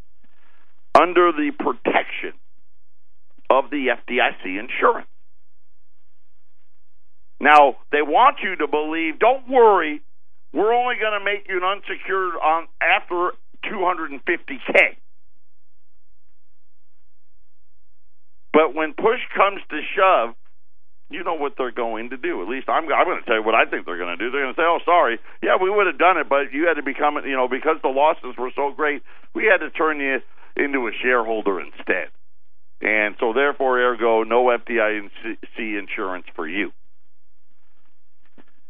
under 0.96 1.32
the 1.32 1.52
protection 1.58 2.34
of 3.50 3.70
the 3.70 3.88
FDIC 3.88 4.60
insurance. 4.60 5.08
Now, 7.40 7.76
they 7.92 8.02
want 8.02 8.38
you 8.42 8.56
to 8.56 8.68
believe, 8.68 9.20
don't 9.20 9.48
worry, 9.50 10.02
we're 10.54 10.74
only 10.74 10.96
going 10.96 11.20
to 11.20 11.24
make 11.24 11.48
you 11.50 11.58
an 11.58 11.64
unsecured 11.64 12.36
on 12.42 12.68
after 12.82 13.32
250K. 13.72 14.98
But 18.54 18.74
when 18.74 18.94
push 18.94 19.20
comes 19.36 19.62
to 19.70 19.82
shove, 19.96 20.36
you 21.10 21.24
know 21.24 21.36
what 21.36 21.54
they're 21.58 21.72
going 21.72 22.10
to 22.12 22.18
do. 22.18 22.42
At 22.42 22.48
least 22.48 22.70
I'm, 22.70 22.86
I'm 22.92 23.06
going 23.06 23.20
to 23.20 23.26
tell 23.26 23.36
you 23.36 23.44
what 23.44 23.54
I 23.54 23.66
think 23.66 23.86
they're 23.86 23.98
going 23.98 24.18
to 24.18 24.24
do. 24.24 24.32
They're 24.32 24.44
going 24.44 24.56
to 24.56 24.60
say, 24.60 24.66
"Oh, 24.66 24.80
sorry, 24.86 25.20
yeah, 25.44 25.58
we 25.62 25.70
would 25.70 25.88
have 25.88 26.00
done 26.00 26.18
it, 26.18 26.30
but 26.30 26.54
you 26.54 26.66
had 26.68 26.76
to 26.76 26.84
become, 26.84 27.18
you 27.26 27.36
know, 27.36 27.48
because 27.48 27.78
the 27.84 27.90
losses 27.90 28.34
were 28.38 28.52
so 28.56 28.72
great, 28.72 29.04
we 29.36 29.46
had 29.46 29.58
to 29.58 29.70
turn 29.70 30.00
you 30.00 30.20
into 30.56 30.88
a 30.88 30.92
shareholder 31.04 31.60
instead." 31.60 32.10
And 32.82 33.16
so, 33.20 33.34
therefore, 33.34 33.80
ergo, 33.80 34.24
no 34.24 34.46
FDIC 34.46 35.80
insurance 35.80 36.26
for 36.36 36.48
you. 36.48 36.72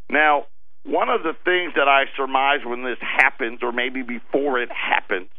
Now, 0.10 0.46
one 0.86 1.10
of 1.10 1.24
the 1.24 1.34
things 1.44 1.74
that 1.76 1.88
I 1.88 2.06
surmise 2.16 2.60
when 2.64 2.84
this 2.84 3.00
happens, 3.02 3.60
or 3.64 3.72
maybe 3.72 4.04
before 4.04 4.60
it 4.60 4.70
happens, 4.72 5.30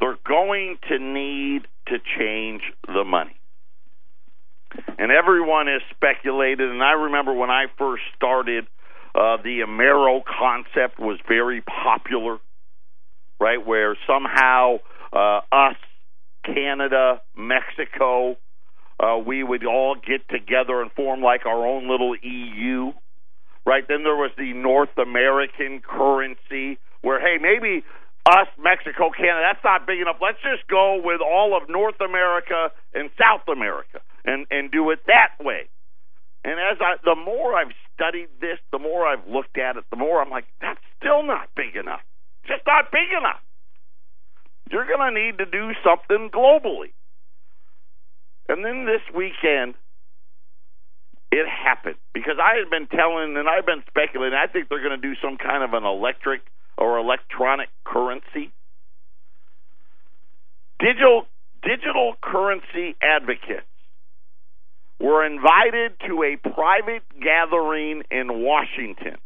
they're 0.00 0.18
going 0.26 0.78
to 0.88 0.98
need 0.98 1.62
to 1.88 1.98
change 2.18 2.62
the 2.86 3.04
money. 3.04 3.36
And 4.98 5.10
everyone 5.10 5.66
has 5.66 5.82
speculated, 5.90 6.70
and 6.70 6.82
I 6.82 6.92
remember 6.92 7.32
when 7.32 7.50
I 7.50 7.66
first 7.76 8.02
started, 8.16 8.66
uh, 9.14 9.38
the 9.42 9.64
Amero 9.66 10.22
concept 10.24 10.98
was 10.98 11.18
very 11.28 11.60
popular, 11.60 12.38
right? 13.40 13.64
Where 13.64 13.96
somehow 14.06 14.78
uh, 15.12 15.40
us, 15.50 15.76
Canada, 16.44 17.20
Mexico, 17.36 18.36
uh, 18.98 19.18
we 19.18 19.42
would 19.42 19.64
all 19.64 19.96
get 19.96 20.28
together 20.28 20.82
and 20.82 20.90
form 20.92 21.20
like 21.20 21.46
our 21.46 21.66
own 21.66 21.88
little 21.88 22.16
EU 22.16 22.92
right? 23.66 23.84
Then 23.86 24.04
there 24.04 24.16
was 24.16 24.30
the 24.36 24.52
North 24.52 24.96
American 24.98 25.80
currency, 25.80 26.78
where 27.02 27.20
hey, 27.20 27.36
maybe 27.40 27.84
us, 28.26 28.48
Mexico, 28.58 29.10
Canada, 29.10 29.52
that's 29.52 29.64
not 29.64 29.86
big 29.86 30.00
enough. 30.00 30.16
Let's 30.20 30.40
just 30.40 30.66
go 30.68 31.00
with 31.02 31.20
all 31.20 31.56
of 31.56 31.68
North 31.68 32.00
America 32.00 32.70
and 32.94 33.10
South 33.20 33.48
America 33.48 34.00
and 34.24 34.46
and 34.50 34.70
do 34.70 34.90
it 34.90 35.00
that 35.06 35.36
way. 35.44 35.68
And 36.44 36.60
as 36.60 36.76
I, 36.80 36.96
the 37.04 37.16
more 37.16 37.56
I've 37.56 37.72
studied 37.94 38.28
this, 38.40 38.58
the 38.70 38.78
more 38.78 39.06
I've 39.06 39.26
looked 39.26 39.56
at 39.56 39.76
it, 39.76 39.84
the 39.90 39.96
more 39.96 40.20
I'm 40.20 40.30
like, 40.30 40.44
that's 40.60 40.80
still 41.00 41.22
not 41.22 41.48
big 41.56 41.74
enough. 41.74 42.02
Just 42.46 42.62
not 42.66 42.92
big 42.92 43.08
enough. 43.16 43.40
You're 44.70 44.86
going 44.86 45.00
to 45.00 45.20
need 45.20 45.38
to 45.38 45.46
do 45.46 45.72
something 45.82 46.28
globally. 46.30 46.92
And 48.48 48.64
then 48.64 48.84
this 48.84 49.00
weekend, 49.14 49.74
it 51.34 51.46
happened 51.48 51.96
because 52.12 52.36
I 52.40 52.58
had 52.58 52.70
been 52.70 52.86
telling 52.86 53.36
and 53.36 53.48
I've 53.48 53.66
been 53.66 53.82
speculating. 53.88 54.38
I 54.38 54.46
think 54.46 54.68
they're 54.68 54.82
going 54.82 54.98
to 54.98 55.02
do 55.02 55.14
some 55.20 55.36
kind 55.36 55.64
of 55.64 55.74
an 55.74 55.84
electric 55.84 56.42
or 56.78 56.98
electronic 56.98 57.68
currency. 57.84 58.52
Digital 60.78 61.26
digital 61.62 62.14
currency 62.22 62.94
advocates 63.02 63.66
were 65.00 65.26
invited 65.26 65.98
to 66.06 66.22
a 66.22 66.36
private 66.36 67.02
gathering 67.20 68.04
in 68.10 68.28
Washington 68.44 69.16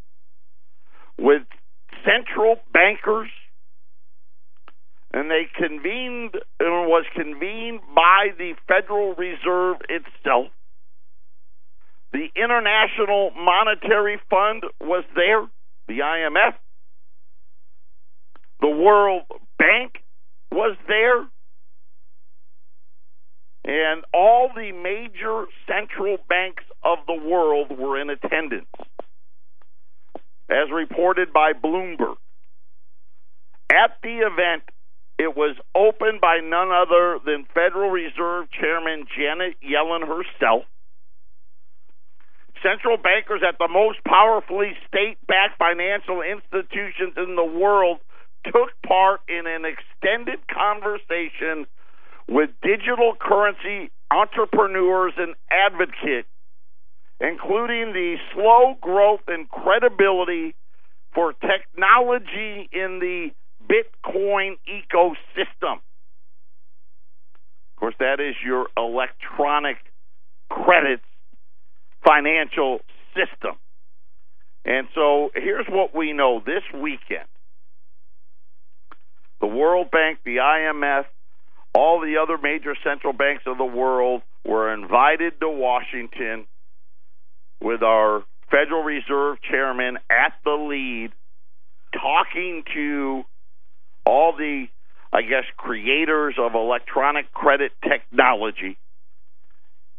with 1.18 1.42
central 2.06 2.56
bankers 2.72 3.28
and 5.12 5.30
they 5.30 5.48
convened 5.54 6.34
and 6.60 6.88
was 6.88 7.04
convened 7.14 7.80
by 7.94 8.28
the 8.38 8.54
Federal 8.66 9.14
Reserve 9.14 9.76
itself 9.88 10.52
the 12.12 12.28
International 12.34 13.30
Monetary 13.36 14.18
Fund 14.30 14.62
was 14.80 15.04
there, 15.14 15.46
the 15.86 16.00
IMF. 16.02 16.54
The 18.60 18.70
World 18.70 19.22
Bank 19.58 19.92
was 20.50 20.76
there. 20.86 21.26
And 23.64 24.04
all 24.14 24.50
the 24.54 24.72
major 24.72 25.44
central 25.66 26.16
banks 26.28 26.64
of 26.82 26.98
the 27.06 27.28
world 27.28 27.78
were 27.78 28.00
in 28.00 28.08
attendance, 28.08 28.66
as 30.48 30.70
reported 30.72 31.34
by 31.34 31.52
Bloomberg. 31.52 32.16
At 33.70 33.98
the 34.02 34.20
event, 34.20 34.62
it 35.18 35.36
was 35.36 35.56
opened 35.74 36.22
by 36.22 36.38
none 36.42 36.70
other 36.70 37.18
than 37.26 37.44
Federal 37.52 37.90
Reserve 37.90 38.46
Chairman 38.58 39.04
Janet 39.14 39.56
Yellen 39.62 40.06
herself 40.06 40.64
Central 42.62 42.96
bankers 42.96 43.42
at 43.46 43.58
the 43.58 43.68
most 43.68 43.98
powerfully 44.04 44.72
state 44.86 45.18
backed 45.26 45.58
financial 45.58 46.22
institutions 46.22 47.14
in 47.16 47.36
the 47.36 47.44
world 47.44 47.98
took 48.44 48.70
part 48.86 49.20
in 49.28 49.46
an 49.46 49.64
extended 49.64 50.38
conversation 50.48 51.66
with 52.28 52.50
digital 52.62 53.14
currency 53.18 53.90
entrepreneurs 54.10 55.12
and 55.16 55.34
advocates, 55.50 56.28
including 57.20 57.92
the 57.92 58.16
slow 58.34 58.76
growth 58.80 59.20
and 59.28 59.48
credibility 59.48 60.54
for 61.14 61.32
technology 61.32 62.68
in 62.72 63.00
the 63.00 63.30
Bitcoin 63.68 64.56
ecosystem. 64.68 65.80
Of 67.74 67.80
course, 67.80 67.94
that 67.98 68.20
is 68.20 68.34
your 68.44 68.66
electronic 68.76 69.76
credits 70.50 71.04
financial 72.04 72.80
system. 73.14 73.56
And 74.64 74.88
so 74.94 75.30
here's 75.34 75.66
what 75.68 75.94
we 75.94 76.12
know 76.12 76.42
this 76.44 76.62
weekend 76.74 77.26
the 79.40 79.46
World 79.46 79.90
Bank, 79.90 80.18
the 80.24 80.36
IMF, 80.36 81.04
all 81.74 82.00
the 82.00 82.16
other 82.22 82.38
major 82.42 82.74
central 82.82 83.12
banks 83.12 83.44
of 83.46 83.56
the 83.56 83.64
world 83.64 84.22
were 84.44 84.72
invited 84.72 85.38
to 85.40 85.48
Washington 85.48 86.46
with 87.60 87.82
our 87.82 88.24
Federal 88.50 88.82
Reserve 88.82 89.38
chairman 89.48 89.98
at 90.10 90.32
the 90.44 90.52
lead, 90.52 91.12
talking 91.92 92.64
to 92.74 93.22
all 94.04 94.34
the, 94.36 94.66
I 95.12 95.22
guess, 95.22 95.44
creators 95.56 96.36
of 96.38 96.54
electronic 96.54 97.32
credit 97.32 97.72
technology. 97.82 98.78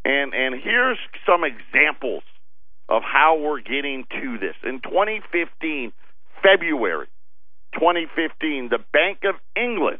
And 0.05 0.33
and 0.33 0.55
here's 0.61 0.97
some 1.25 1.43
examples 1.43 2.23
of 2.87 3.03
how 3.03 3.37
we're 3.37 3.61
getting 3.61 4.05
to 4.09 4.37
this. 4.39 4.55
In 4.63 4.81
2015, 4.81 5.93
February 6.41 7.07
2015, 7.73 8.69
the 8.69 8.79
Bank 8.91 9.19
of 9.23 9.35
England 9.55 9.99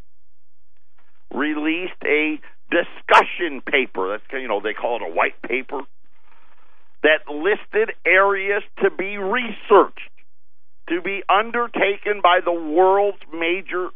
released 1.33 2.01
a 2.05 2.39
discussion 2.71 3.61
paper. 3.61 4.09
That's 4.09 4.23
you 4.41 4.47
know 4.47 4.61
they 4.61 4.73
call 4.73 4.97
it 4.97 5.01
a 5.03 5.13
white 5.13 5.41
paper 5.41 5.81
that 7.03 7.31
listed 7.31 7.95
areas 8.05 8.63
to 8.83 8.89
be 8.89 9.17
researched, 9.17 10.11
to 10.89 11.01
be 11.01 11.23
undertaken 11.29 12.21
by 12.21 12.39
the 12.43 12.51
world's 12.51 13.21
major 13.33 13.89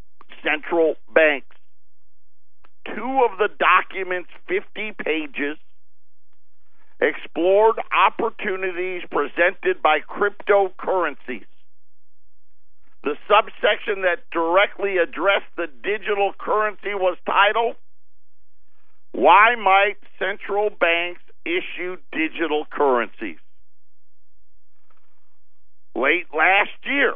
central 0.44 0.96
banks. 1.14 1.56
Two 2.86 3.28
of 3.30 3.38
the 3.38 3.50
documents, 3.60 4.30
50 4.48 4.94
pages, 5.04 5.58
explored 7.00 7.76
opportunities 7.92 9.04
presented 9.12 9.82
by 9.82 10.00
cryptocurrencies. 10.00 11.46
The 13.04 13.16
subsection 13.28 14.04
that 14.04 14.24
directly 14.32 14.98
addressed 14.98 15.52
the 15.58 15.68
digital 15.84 16.32
currency 16.40 16.94
was 16.94 17.18
titled 17.26 17.76
Why 19.12 19.56
Might 19.56 19.98
Central 20.18 20.70
Banks 20.70 21.22
Issue 21.46 21.98
Digital 22.14 22.66
Currencies? 22.72 23.40
Late 25.96 26.28
last 26.34 26.72
year, 26.86 27.16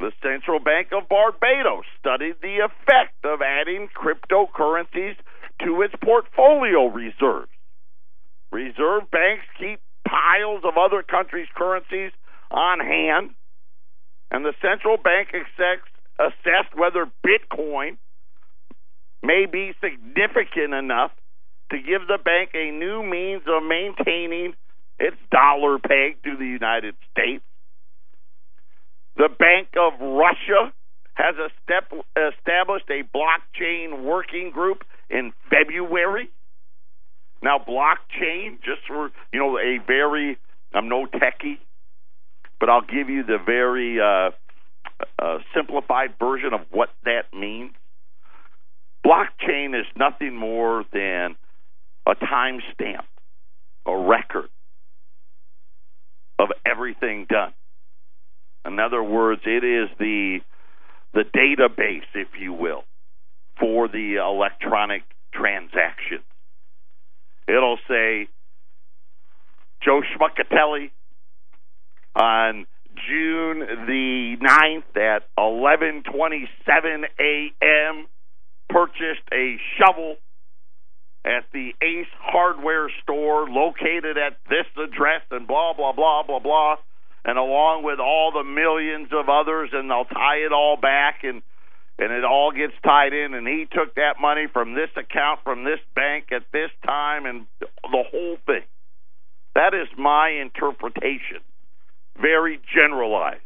the 0.00 0.10
Central 0.20 0.58
Bank 0.58 0.88
of 0.92 1.08
Barbados 1.08 1.84
studied 2.00 2.36
the 2.42 2.58
effect 2.66 3.24
of 3.24 3.40
adding 3.40 3.88
cryptocurrencies 3.94 5.14
to 5.62 5.82
its 5.82 5.94
portfolio 6.02 6.86
reserves. 6.86 7.53
Reserve 8.54 9.10
banks 9.10 9.42
keep 9.58 9.80
piles 10.06 10.62
of 10.62 10.74
other 10.78 11.02
countries' 11.02 11.48
currencies 11.56 12.12
on 12.52 12.78
hand, 12.78 13.30
and 14.30 14.44
the 14.44 14.54
central 14.62 14.96
bank 14.96 15.30
assessed 15.34 16.76
whether 16.76 17.10
Bitcoin 17.26 17.96
may 19.24 19.46
be 19.50 19.74
significant 19.82 20.72
enough 20.72 21.10
to 21.72 21.78
give 21.78 22.06
the 22.06 22.18
bank 22.24 22.50
a 22.54 22.70
new 22.70 23.02
means 23.02 23.42
of 23.48 23.64
maintaining 23.64 24.54
its 25.00 25.16
dollar 25.32 25.80
peg 25.80 26.22
to 26.22 26.36
the 26.36 26.46
United 26.46 26.94
States. 27.10 27.42
The 29.16 29.30
Bank 29.36 29.70
of 29.76 29.94
Russia 30.00 30.72
has 31.14 31.34
established 31.34 32.88
a 32.88 33.02
blockchain 33.02 34.04
working 34.04 34.52
group 34.52 34.84
in 35.10 35.32
February. 35.50 36.30
Now, 37.42 37.58
blockchain, 37.58 38.56
just 38.64 38.86
for 38.86 39.10
you 39.32 39.40
know, 39.40 39.58
a 39.58 39.78
very 39.86 40.38
I'm 40.74 40.88
no 40.88 41.06
techie, 41.06 41.58
but 42.58 42.68
I'll 42.68 42.82
give 42.82 43.08
you 43.08 43.22
the 43.22 43.38
very 43.44 44.00
uh, 44.00 44.30
uh, 45.18 45.38
simplified 45.54 46.14
version 46.18 46.52
of 46.52 46.60
what 46.70 46.88
that 47.04 47.32
means. 47.32 47.72
Blockchain 49.06 49.78
is 49.78 49.86
nothing 49.96 50.34
more 50.34 50.84
than 50.92 51.36
a 52.06 52.14
timestamp, 52.14 53.04
a 53.86 53.96
record 53.96 54.48
of 56.38 56.48
everything 56.66 57.26
done. 57.28 57.52
In 58.66 58.80
other 58.80 59.02
words, 59.02 59.42
it 59.44 59.62
is 59.62 59.90
the 59.98 60.38
the 61.12 61.22
database, 61.22 62.08
if 62.14 62.28
you 62.40 62.52
will, 62.52 62.82
for 63.60 63.86
the 63.86 64.16
electronic 64.16 65.02
transaction. 65.32 66.18
It'll 67.46 67.78
say 67.88 68.28
Joe 69.82 70.02
Schmuckatelli 70.02 70.90
on 72.16 72.66
June 73.08 73.60
the 73.86 74.36
9th 74.40 74.96
at 74.96 75.24
11:27 75.38 77.04
a.m. 77.20 78.06
purchased 78.68 79.28
a 79.32 79.56
shovel 79.78 80.16
at 81.24 81.44
the 81.52 81.74
Ace 81.82 82.06
Hardware 82.18 82.90
store 83.02 83.48
located 83.48 84.16
at 84.16 84.36
this 84.48 84.66
address 84.76 85.22
and 85.30 85.46
blah 85.46 85.72
blah 85.74 85.92
blah 85.92 86.22
blah 86.22 86.38
blah 86.38 86.76
and 87.24 87.38
along 87.38 87.82
with 87.82 87.98
all 87.98 88.30
the 88.32 88.44
millions 88.44 89.08
of 89.12 89.28
others 89.28 89.70
and 89.72 89.90
they'll 89.90 90.04
tie 90.04 90.44
it 90.46 90.52
all 90.52 90.76
back 90.76 91.24
and 91.24 91.42
and 91.98 92.12
it 92.12 92.24
all 92.24 92.50
gets 92.50 92.74
tied 92.84 93.12
in 93.12 93.34
and 93.34 93.46
he 93.46 93.66
took 93.70 93.94
that 93.94 94.14
money 94.20 94.46
from 94.52 94.74
this 94.74 94.90
account 94.96 95.40
from 95.44 95.64
this 95.64 95.80
bank 95.94 96.26
at 96.32 96.42
this 96.52 96.70
time 96.84 97.26
and 97.26 97.46
the 97.60 98.04
whole 98.10 98.36
thing. 98.46 98.64
That 99.54 99.74
is 99.74 99.86
my 99.96 100.30
interpretation 100.30 101.40
very 102.20 102.60
generalized 102.74 103.40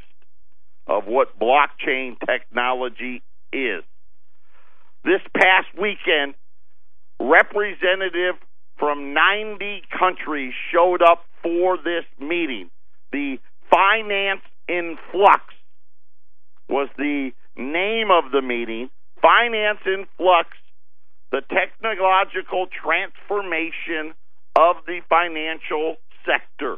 of 0.87 1.05
what 1.07 1.39
blockchain 1.39 2.17
technology 2.27 3.23
is. 3.53 3.85
This 5.05 5.21
past 5.35 5.69
weekend 5.79 6.35
representative 7.21 8.37
from 8.79 9.13
90 9.13 9.83
countries 9.99 10.55
showed 10.73 11.03
up 11.03 11.25
for 11.43 11.77
this 11.77 12.05
meeting. 12.19 12.71
The 13.13 13.39
finance 13.71 14.43
in 14.69 14.97
flux 15.11 15.43
was 16.69 16.89
the 16.97 17.33
name 17.59 18.11
of 18.11 18.31
the 18.33 18.40
meeting. 18.40 18.88
Finance 19.21 19.81
in 19.85 20.07
flux, 20.16 20.49
the 21.33 21.42
technological 21.53 22.66
transformation 22.71 24.14
of 24.57 24.77
the 24.87 25.01
financial 25.09 25.97
sector. 26.25 26.77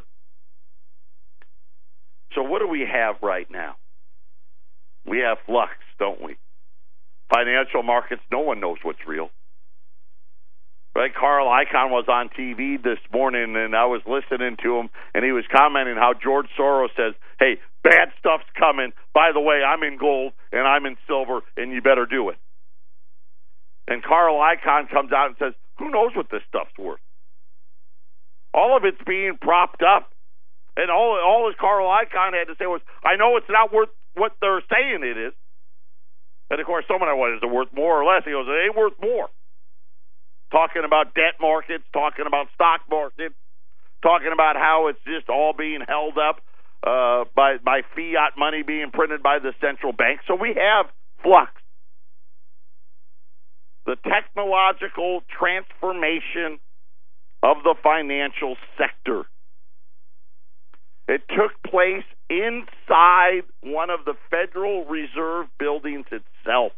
So, 2.33 2.43
what 2.43 2.59
do 2.59 2.67
we 2.67 2.81
have 2.81 3.15
right 3.21 3.47
now? 3.49 3.75
We 5.05 5.19
have 5.19 5.37
flux, 5.45 5.71
don't 5.99 6.21
we? 6.21 6.35
Financial 7.33 7.83
markets, 7.83 8.21
no 8.31 8.39
one 8.39 8.59
knows 8.59 8.77
what's 8.83 8.99
real. 9.07 9.29
Right, 10.93 11.13
Carl 11.15 11.47
Icahn 11.47 11.89
was 11.89 12.05
on 12.09 12.29
TV 12.29 12.81
this 12.81 12.99
morning, 13.13 13.55
and 13.55 13.75
I 13.75 13.85
was 13.85 14.01
listening 14.05 14.57
to 14.61 14.77
him, 14.77 14.89
and 15.15 15.23
he 15.23 15.31
was 15.31 15.45
commenting 15.47 15.95
how 15.95 16.13
George 16.13 16.47
Soros 16.59 16.93
says, 16.97 17.15
"Hey, 17.39 17.61
bad 17.81 18.11
stuff's 18.19 18.49
coming. 18.55 18.91
By 19.13 19.31
the 19.31 19.39
way, 19.39 19.63
I'm 19.63 19.83
in 19.83 19.95
gold 19.95 20.33
and 20.51 20.67
I'm 20.67 20.85
in 20.85 20.97
silver, 21.07 21.43
and 21.55 21.71
you 21.71 21.81
better 21.81 22.05
do 22.05 22.27
it." 22.29 22.37
And 23.87 24.03
Carl 24.03 24.35
Icahn 24.35 24.89
comes 24.89 25.13
out 25.13 25.27
and 25.27 25.37
says, 25.37 25.53
"Who 25.79 25.89
knows 25.89 26.13
what 26.13 26.29
this 26.29 26.43
stuff's 26.49 26.77
worth?" 26.77 26.99
All 28.53 28.75
of 28.75 28.83
it's 28.83 29.01
being 29.03 29.37
propped 29.37 29.81
up, 29.81 30.11
and 30.75 30.91
all 30.91 31.17
all 31.19 31.47
as 31.47 31.55
Carl 31.55 31.87
Icahn 31.87 32.33
had 32.33 32.47
to 32.47 32.55
say 32.57 32.67
was, 32.67 32.81
"I 33.01 33.15
know 33.15 33.37
it's 33.37 33.49
not 33.49 33.71
worth 33.71 33.89
what 34.15 34.33
they're 34.41 34.61
saying 34.69 35.03
it 35.03 35.17
is." 35.17 35.33
And 36.49 36.59
of 36.59 36.65
course, 36.67 36.85
someone 36.85 37.07
I 37.07 37.13
was, 37.13 37.37
"Is 37.37 37.43
it 37.43 37.49
worth 37.49 37.71
more 37.71 38.01
or 38.01 38.03
less?" 38.03 38.25
He 38.25 38.31
goes, 38.31 38.47
"It 38.49 38.65
ain't 38.65 38.75
worth 38.75 39.01
more." 39.01 39.29
Talking 40.51 40.83
about 40.85 41.15
debt 41.15 41.35
markets, 41.41 41.83
talking 41.93 42.25
about 42.27 42.47
stock 42.55 42.81
markets, 42.89 43.35
talking 44.03 44.31
about 44.33 44.55
how 44.55 44.87
it's 44.87 44.99
just 45.05 45.29
all 45.29 45.53
being 45.57 45.81
held 45.87 46.17
up 46.17 46.41
uh, 46.85 47.25
by 47.35 47.57
by 47.63 47.81
fiat 47.95 48.33
money 48.37 48.63
being 48.63 48.91
printed 48.91 49.23
by 49.23 49.39
the 49.39 49.53
central 49.61 49.93
bank. 49.93 50.21
So 50.27 50.35
we 50.35 50.55
have 50.57 50.87
flux. 51.23 51.51
The 53.85 53.95
technological 54.07 55.21
transformation 55.37 56.59
of 57.43 57.57
the 57.63 57.75
financial 57.81 58.55
sector 58.77 59.25
It 61.07 61.23
took 61.29 61.51
place 61.69 62.05
inside 62.29 63.43
one 63.61 63.89
of 63.89 64.05
the 64.05 64.13
Federal 64.29 64.85
Reserve 64.85 65.47
buildings 65.59 66.05
itself. 66.11 66.71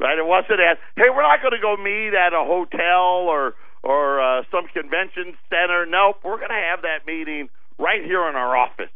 Right? 0.00 0.16
It 0.16 0.24
wasn't 0.24 0.64
as, 0.64 0.78
hey, 0.96 1.12
we're 1.12 1.22
not 1.22 1.44
going 1.44 1.52
to 1.52 1.60
go 1.60 1.76
meet 1.76 2.16
at 2.16 2.32
a 2.32 2.42
hotel 2.42 3.28
or 3.28 3.54
or 3.82 4.20
uh, 4.20 4.42
some 4.50 4.66
convention 4.72 5.36
center. 5.48 5.86
Nope, 5.86 6.20
we're 6.24 6.36
going 6.36 6.52
to 6.52 6.66
have 6.72 6.82
that 6.82 7.06
meeting 7.06 7.48
right 7.78 8.04
here 8.04 8.28
in 8.28 8.36
our 8.36 8.56
office. 8.56 8.92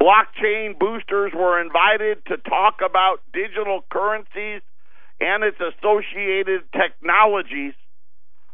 Blockchain 0.00 0.78
boosters 0.78 1.32
were 1.34 1.60
invited 1.60 2.24
to 2.26 2.36
talk 2.38 2.80
about 2.84 3.20
digital 3.32 3.84
currencies 3.90 4.62
and 5.20 5.42
its 5.42 5.58
associated 5.58 6.62
technologies, 6.72 7.74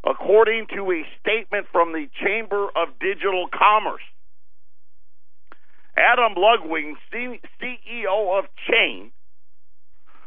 according 0.04 0.66
to 0.74 0.90
a 0.90 1.04
statement 1.20 1.66
from 1.70 1.92
the 1.92 2.06
Chamber 2.24 2.68
of 2.74 2.98
Digital 2.98 3.46
Commerce. 3.52 4.02
Adam 5.96 6.34
Ludwin, 6.34 6.94
CEO 7.12 8.38
of 8.38 8.46
Chain, 8.68 9.12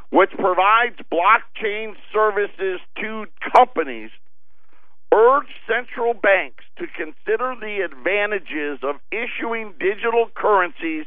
which 0.10 0.32
provides 0.32 0.96
blockchain 1.12 1.94
services 2.14 2.80
to 3.00 3.26
companies, 3.54 4.12
urged 5.14 5.52
central 5.68 6.14
banks 6.14 6.64
to 6.78 6.86
consider 6.88 7.56
the 7.60 7.82
advantages 7.84 8.80
of 8.84 8.96
issuing 9.12 9.74
digital 9.80 10.30
currencies 10.36 11.06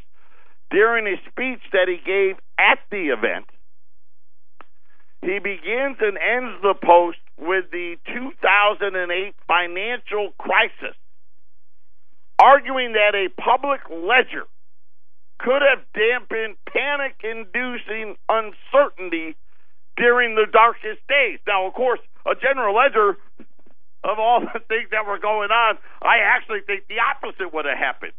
during 0.69 1.07
a 1.07 1.17
speech 1.29 1.61
that 1.71 1.87
he 1.87 1.97
gave 2.05 2.37
at 2.57 2.79
the 2.89 3.09
event. 3.09 3.45
He 5.21 5.37
begins 5.37 5.97
and 5.99 6.17
ends 6.17 6.61
the 6.61 6.73
post 6.73 7.19
with 7.37 7.65
the 7.71 7.97
2008 8.07 9.35
financial 9.47 10.31
crisis, 10.37 10.97
arguing 12.39 12.93
that 12.93 13.13
a 13.13 13.29
public 13.39 13.81
ledger 13.89 14.45
could 15.43 15.61
have 15.61 15.81
dampened 15.93 16.55
panic 16.69 17.17
inducing 17.23 18.15
uncertainty 18.29 19.35
during 19.97 20.35
the 20.35 20.45
darkest 20.51 21.01
days. 21.09 21.39
Now, 21.47 21.67
of 21.67 21.73
course, 21.73 21.99
a 22.25 22.35
general 22.35 22.75
ledger 22.75 23.17
of 24.03 24.17
all 24.17 24.41
the 24.41 24.59
things 24.69 24.89
that 24.91 25.05
were 25.05 25.19
going 25.19 25.51
on, 25.51 25.77
I 26.01 26.21
actually 26.23 26.61
think 26.65 26.85
the 26.87 27.01
opposite 27.01 27.53
would 27.53 27.65
have 27.65 27.77
happened. 27.77 28.13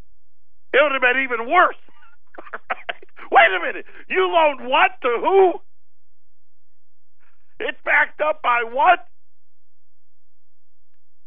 It 0.73 0.81
would 0.83 0.93
have 0.93 1.03
been 1.03 1.23
even 1.23 1.51
worse. 1.51 1.79
Wait 3.31 3.51
a 3.55 3.61
minute. 3.61 3.87
You 4.09 4.29
loaned 4.29 4.69
what 4.69 4.91
to 5.03 5.11
who? 5.21 5.61
It's 7.61 7.79
backed 7.85 8.21
up 8.21 8.43
by 8.43 8.65
what? 8.67 9.07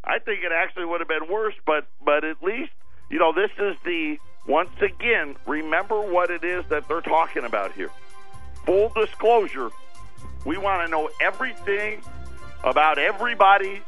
I 0.03 0.19
think 0.19 0.43
it 0.43 0.51
actually 0.51 0.85
would 0.85 1.01
have 1.01 1.07
been 1.07 1.31
worse, 1.31 1.55
but 1.65 1.87
but 2.03 2.23
at 2.23 2.43
least 2.43 2.71
you 3.09 3.17
know 3.17 3.33
this 3.33 3.49
is 3.57 3.75
the 3.83 4.17
once 4.47 4.69
again, 4.81 5.35
remember 5.47 5.99
what 6.01 6.29
it 6.29 6.43
is 6.43 6.65
that 6.69 6.87
they're 6.87 7.01
talking 7.01 7.45
about 7.45 7.73
here. 7.73 7.89
Full 8.65 8.89
disclosure, 8.89 9.69
we 10.45 10.57
want 10.57 10.85
to 10.85 10.91
know 10.91 11.09
everything 11.21 12.01
about 12.63 12.97
everybody 12.97 13.81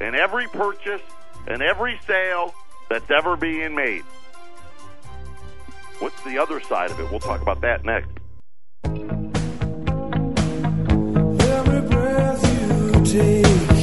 and 0.00 0.14
every 0.14 0.46
purchase 0.48 1.02
and 1.46 1.62
every 1.62 1.98
sale 2.06 2.54
that's 2.88 3.10
ever 3.10 3.36
being 3.36 3.74
made. 3.74 4.02
What's 5.98 6.20
the 6.22 6.38
other 6.38 6.60
side 6.60 6.90
of 6.90 7.00
it? 7.00 7.10
We'll 7.10 7.20
talk 7.20 7.40
about 7.40 7.60
that 7.62 7.84
next. 7.84 8.10
Every 11.50 11.80
breath 11.88 12.62
you 12.62 13.04
take. 13.04 13.75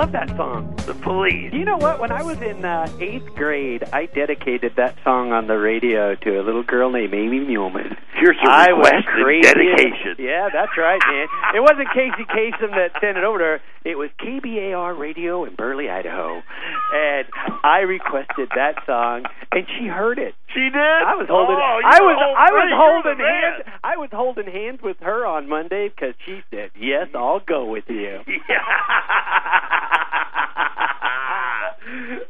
Love 0.00 0.12
that 0.12 0.28
song. 0.30 0.79
The 0.90 0.98
Police. 1.02 1.52
You 1.52 1.64
know 1.64 1.76
what? 1.76 2.00
When 2.00 2.10
I 2.10 2.24
was 2.24 2.42
in 2.42 2.64
uh, 2.64 2.90
eighth 2.98 3.32
grade, 3.36 3.84
I 3.92 4.06
dedicated 4.06 4.74
that 4.74 4.96
song 5.04 5.30
on 5.32 5.46
the 5.46 5.54
radio 5.56 6.16
to 6.16 6.40
a 6.40 6.42
little 6.42 6.64
girl 6.64 6.90
named 6.90 7.14
Amy 7.14 7.38
Muleman. 7.38 7.96
Here's 8.18 8.36
your 8.42 8.50
I 8.50 8.70
request 8.70 9.06
crazy. 9.06 9.42
dedication. 9.42 10.16
Yeah, 10.18 10.48
that's 10.52 10.72
right, 10.76 10.98
man. 11.06 11.28
it 11.54 11.60
wasn't 11.60 11.86
Casey 11.94 12.24
Kasem 12.26 12.70
that 12.74 13.00
sent 13.00 13.16
it 13.18 13.22
over 13.22 13.38
to 13.38 13.44
her. 13.44 13.60
It 13.84 13.96
was 13.96 14.10
KBAR 14.18 14.98
Radio 14.98 15.44
in 15.44 15.54
Burley, 15.54 15.88
Idaho, 15.88 16.42
and 16.92 17.26
I 17.62 17.82
requested 17.86 18.48
that 18.56 18.84
song, 18.84 19.26
and 19.52 19.66
she 19.78 19.86
heard 19.86 20.18
it. 20.18 20.34
She 20.52 20.60
did. 20.60 20.74
I 20.76 21.14
was 21.14 21.28
holding. 21.30 21.54
Oh, 21.54 21.80
I 21.84 22.00
was. 22.02 22.34
I 22.36 22.50
was 22.50 22.72
holding 22.74 23.18
hands. 23.24 23.78
I 23.84 23.96
was 23.96 24.10
holding 24.12 24.46
hands 24.52 24.82
with 24.82 24.96
her 25.02 25.24
on 25.24 25.48
Monday 25.48 25.88
because 25.88 26.14
she 26.26 26.42
said, 26.50 26.72
"Yes, 26.76 27.06
I'll 27.14 27.38
go 27.40 27.64
with 27.70 27.84
you." 27.88 28.20
Yeah. 28.48 28.58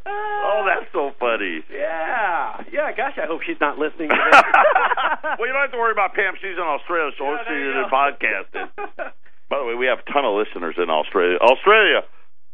Oh, 0.06 0.62
that's 0.66 0.86
so 0.92 1.10
funny. 1.18 1.62
Yeah, 1.72 2.62
yeah. 2.72 2.92
Gosh, 2.96 3.18
I 3.18 3.26
hope 3.26 3.42
she's 3.46 3.60
not 3.60 3.78
listening. 3.78 4.08
To 4.10 4.16
this. 4.16 4.42
well, 5.38 5.46
you 5.46 5.52
don't 5.52 5.62
have 5.62 5.72
to 5.72 5.78
worry 5.78 5.92
about 5.92 6.14
Pam. 6.14 6.34
She's 6.40 6.54
in 6.56 6.62
Australia, 6.62 7.10
so 7.18 7.24
Yeah, 7.24 7.30
we'll 7.30 7.44
see 7.48 7.58
you 7.58 7.70
in 7.82 7.88
podcasting. 7.90 8.68
By 9.50 9.58
the 9.58 9.64
way, 9.66 9.74
we 9.74 9.86
have 9.86 9.98
a 10.06 10.12
ton 10.12 10.24
of 10.24 10.34
listeners 10.38 10.76
in 10.78 10.88
Australia. 10.90 11.38
Australia, 11.42 12.02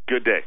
good 0.08 0.24
day 0.24 0.40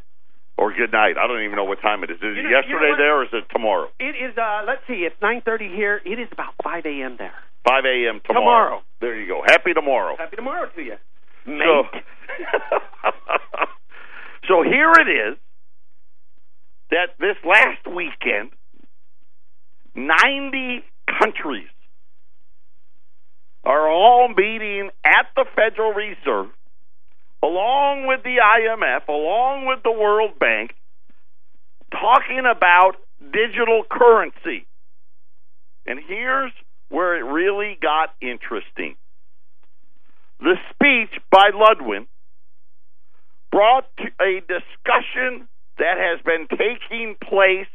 or 0.58 0.74
good 0.74 0.92
night. 0.92 1.16
I 1.22 1.28
don't 1.28 1.42
even 1.46 1.56
know 1.56 1.64
what 1.70 1.80
time 1.82 2.04
it 2.04 2.10
is. 2.10 2.18
Is 2.18 2.24
You 2.24 2.30
it 2.32 2.36
know- 2.36 2.42
you 2.44 2.50
know 2.50 2.58
yesterday 2.60 2.94
there 2.98 3.16
or 3.22 3.24
is 3.24 3.30
it 3.34 3.46
tomorrow? 3.54 3.90
It 4.00 4.16
is. 4.18 4.36
uh 4.38 4.64
Let's 4.66 4.82
see. 4.88 5.06
It's 5.06 5.16
nine 5.22 5.42
thirty 5.46 5.70
here. 5.70 6.02
It 6.04 6.18
is 6.20 6.28
about 6.32 6.54
five 6.64 6.86
a.m. 6.86 7.16
there. 7.18 7.34
5 7.68 7.84
a.m. 7.86 8.22
tomorrow. 8.26 8.80
Tomorrow. 8.80 8.82
There 9.02 9.16
you 9.20 9.28
go. 9.28 9.44
Happy 9.46 9.74
tomorrow. 9.74 10.16
Happy 10.18 10.38
tomorrow 10.38 10.70
to 10.74 10.82
you, 10.82 10.96
So, 11.46 11.52
mate. 11.52 12.04
so 14.48 14.64
here 14.64 14.92
it 14.94 15.10
is 15.12 15.38
that 16.92 17.16
this 17.20 17.36
last 17.46 17.86
weekend, 17.88 18.52
90 19.96 20.84
countries 21.20 21.68
are 23.64 23.90
all 23.90 24.30
meeting 24.30 24.90
at 25.06 25.28
the 25.36 25.46
Federal 25.56 25.94
Reserve, 25.94 26.50
along 27.44 28.08
with 28.08 28.24
the 28.24 28.38
IMF, 28.38 29.08
along 29.08 29.66
with 29.68 29.84
the 29.84 29.92
World 29.92 30.40
Bank, 30.40 30.72
talking 31.92 32.44
about 32.50 32.94
digital 33.20 33.84
currency. 33.90 34.66
And 35.86 36.00
here's 36.08 36.52
where 36.90 37.18
it 37.18 37.24
really 37.24 37.78
got 37.82 38.14
interesting. 38.22 38.96
The 40.40 40.56
speech 40.72 41.20
by 41.30 41.52
Ludwin 41.54 42.08
brought 43.52 43.88
a 44.22 44.40
discussion 44.42 45.48
that 45.80 45.98
has 45.98 46.22
been 46.24 46.48
taking 46.50 47.16
place 47.22 47.68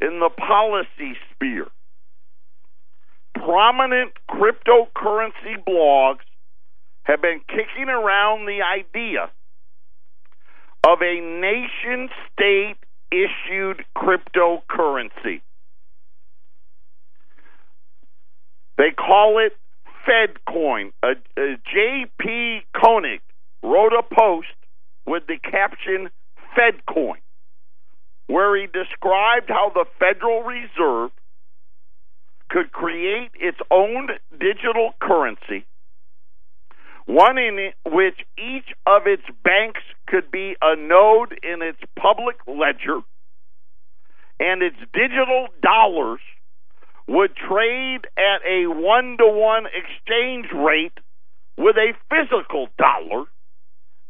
in 0.00 0.20
the 0.20 0.30
policy 0.30 1.16
sphere. 1.32 1.66
Prominent 3.34 4.12
cryptocurrency 4.30 5.56
blogs 5.66 6.24
have 7.04 7.20
been 7.20 7.40
kicking 7.48 7.88
around 7.88 8.46
the 8.46 8.60
idea 8.62 9.30
of 10.86 10.98
a 11.00 11.20
nation 11.20 12.08
state 12.32 12.76
issued 13.10 13.84
cryptocurrency. 13.96 15.40
They 18.76 18.90
call 18.90 19.38
it 19.38 19.56
FedCoin. 20.06 20.92
A, 21.02 21.12
a 21.38 21.56
J.P. 21.72 22.60
Koenig 22.74 23.20
wrote 23.62 23.92
a 23.92 24.02
post 24.02 24.48
with 25.06 25.26
the 25.26 25.38
caption 25.38 26.10
FedCoin, 26.56 27.20
where 28.26 28.56
he 28.56 28.66
described 28.66 29.48
how 29.48 29.70
the 29.74 29.84
Federal 29.98 30.42
Reserve 30.42 31.10
could 32.48 32.72
create 32.72 33.30
its 33.34 33.58
own 33.70 34.08
digital 34.38 34.92
currency, 35.00 35.66
one 37.06 37.36
in 37.38 37.70
which 37.84 38.18
each 38.38 38.72
of 38.86 39.02
its 39.06 39.24
banks 39.42 39.80
could 40.06 40.30
be 40.30 40.56
a 40.62 40.76
node 40.76 41.32
in 41.42 41.62
its 41.62 41.78
public 41.98 42.36
ledger, 42.46 43.00
and 44.40 44.62
its 44.62 44.76
digital 44.92 45.48
dollars 45.62 46.20
would 47.06 47.34
trade 47.36 48.06
at 48.16 48.40
a 48.48 48.66
one 48.66 49.16
to 49.18 49.26
one 49.28 49.66
exchange 49.66 50.46
rate 50.54 50.98
with 51.58 51.76
a 51.76 51.92
physical 52.10 52.68
dollar, 52.78 53.24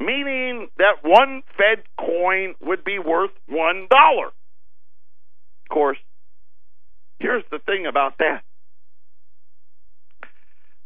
meaning 0.01 0.69
that 0.79 0.97
one 1.03 1.43
Fed 1.57 1.85
coin 1.99 2.55
would 2.61 2.85
be 2.85 2.99
worth 2.99 3.31
one 3.49 3.87
dollar. 3.91 4.27
Of 4.29 5.69
course, 5.71 5.99
here's 7.19 7.45
the 7.51 7.59
thing 7.59 7.87
about 7.87 8.19
that 8.19 8.43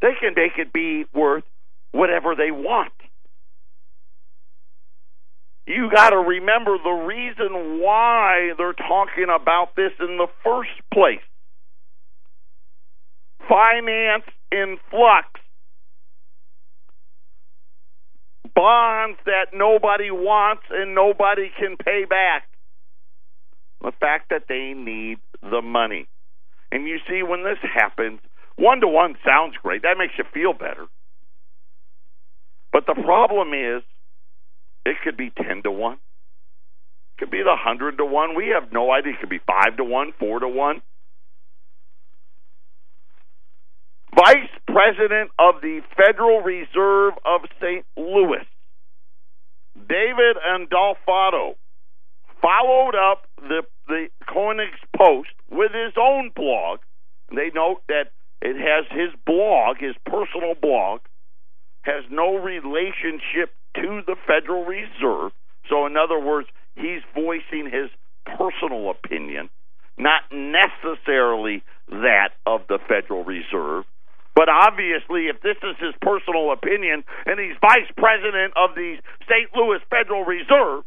they 0.01 0.13
can 0.21 0.35
make 0.37 0.53
it 0.59 0.73
be 0.73 1.05
worth 1.13 1.45
whatever 1.91 2.35
they 2.37 2.51
want. 2.51 2.93
you 5.69 5.91
got 5.95 6.11
to 6.11 6.17
remember 6.17 6.79
the 6.83 6.91
reason 6.91 7.81
why 7.81 8.53
they're 8.57 8.73
talking 8.73 9.27
about 9.29 9.77
this 9.77 9.93
in 10.01 10.17
the 10.17 10.27
first 10.43 10.71
place. 10.93 11.21
Finance 13.47 14.25
in 14.51 14.79
flux. 14.91 15.29
Bonds 18.59 19.21
that 19.25 19.55
nobody 19.55 20.11
wants 20.11 20.65
and 20.69 20.93
nobody 20.93 21.49
can 21.57 21.77
pay 21.77 22.05
back. 22.11 22.43
The 23.81 23.93
fact 24.01 24.31
that 24.31 24.47
they 24.49 24.75
need 24.75 25.19
the 25.41 25.63
money. 25.63 26.09
And 26.73 26.89
you 26.89 26.99
see, 27.09 27.23
when 27.23 27.45
this 27.45 27.59
happens, 27.63 28.19
one 28.57 28.81
to 28.81 28.89
one 28.89 29.15
sounds 29.25 29.55
great. 29.63 29.83
That 29.83 29.95
makes 29.97 30.15
you 30.19 30.25
feel 30.35 30.55
better. 30.55 30.87
But 32.73 32.87
the 32.87 33.01
problem 33.01 33.55
is, 33.55 33.85
it 34.85 34.97
could 35.05 35.17
be 35.17 35.31
10 35.31 35.63
to 35.63 35.71
1. 35.71 35.93
It 35.95 35.99
could 37.19 37.31
be 37.31 37.39
the 37.39 37.55
100 37.55 37.99
to 37.99 38.05
1. 38.05 38.35
We 38.35 38.49
have 38.61 38.73
no 38.73 38.91
idea. 38.91 39.13
It 39.13 39.21
could 39.21 39.31
be 39.31 39.41
5 39.47 39.77
to 39.77 39.85
1, 39.85 40.13
4 40.19 40.41
to 40.41 40.49
1. 40.49 40.83
Vice 44.19 44.51
President 44.67 45.31
of 45.39 45.61
the 45.63 45.81
Federal 45.97 46.41
Reserve 46.41 47.15
of 47.25 47.43
St. 47.61 47.87
Louis, 47.97 48.45
David 49.77 50.37
Andolfo, 50.45 51.55
followed 52.43 52.97
up 52.97 53.29
the, 53.37 53.63
the 53.87 54.09
Koenig's 54.29 54.81
post 54.97 55.29
with 55.53 55.71
his 55.71 55.93
own 55.97 56.33
blog. 56.35 56.81
They 57.31 57.53
note 57.55 57.83
that 57.87 58.11
it 58.43 58.57
has 58.57 58.87
his 58.91 59.15
blog, 59.25 59.77
his 59.79 59.95
personal 60.05 60.55
blog, 60.61 61.01
has 61.83 62.03
no 62.11 62.39
relationship 62.39 63.55
to 63.77 64.03
the 64.05 64.17
Federal 64.27 64.65
Reserve. 64.65 65.31
So, 65.71 65.87
in 65.87 65.97
other 65.97 66.19
words, 66.19 66.49
he's 66.75 67.03
voicing 67.15 67.71
his 67.71 67.91
personal 68.25 68.91
opinion, 68.91 69.49
not 69.97 70.23
necessarily 70.33 71.63
that 71.89 72.31
of 72.47 72.63
the 72.69 72.81
Federal 72.89 73.23
Reserve. 73.23 73.85
But 74.39 74.49
obviously, 74.49 75.27
if 75.27 75.43
this 75.43 75.57
is 75.65 75.75
his 75.83 75.99
personal 76.01 76.53
opinion 76.53 77.03
and 77.27 77.41
he's 77.41 77.59
vice 77.61 77.91
president 77.97 78.55
of 78.55 78.77
the 78.77 78.95
St. 79.27 79.51
Louis 79.53 79.81
Federal 79.91 80.23
Reserve, 80.23 80.85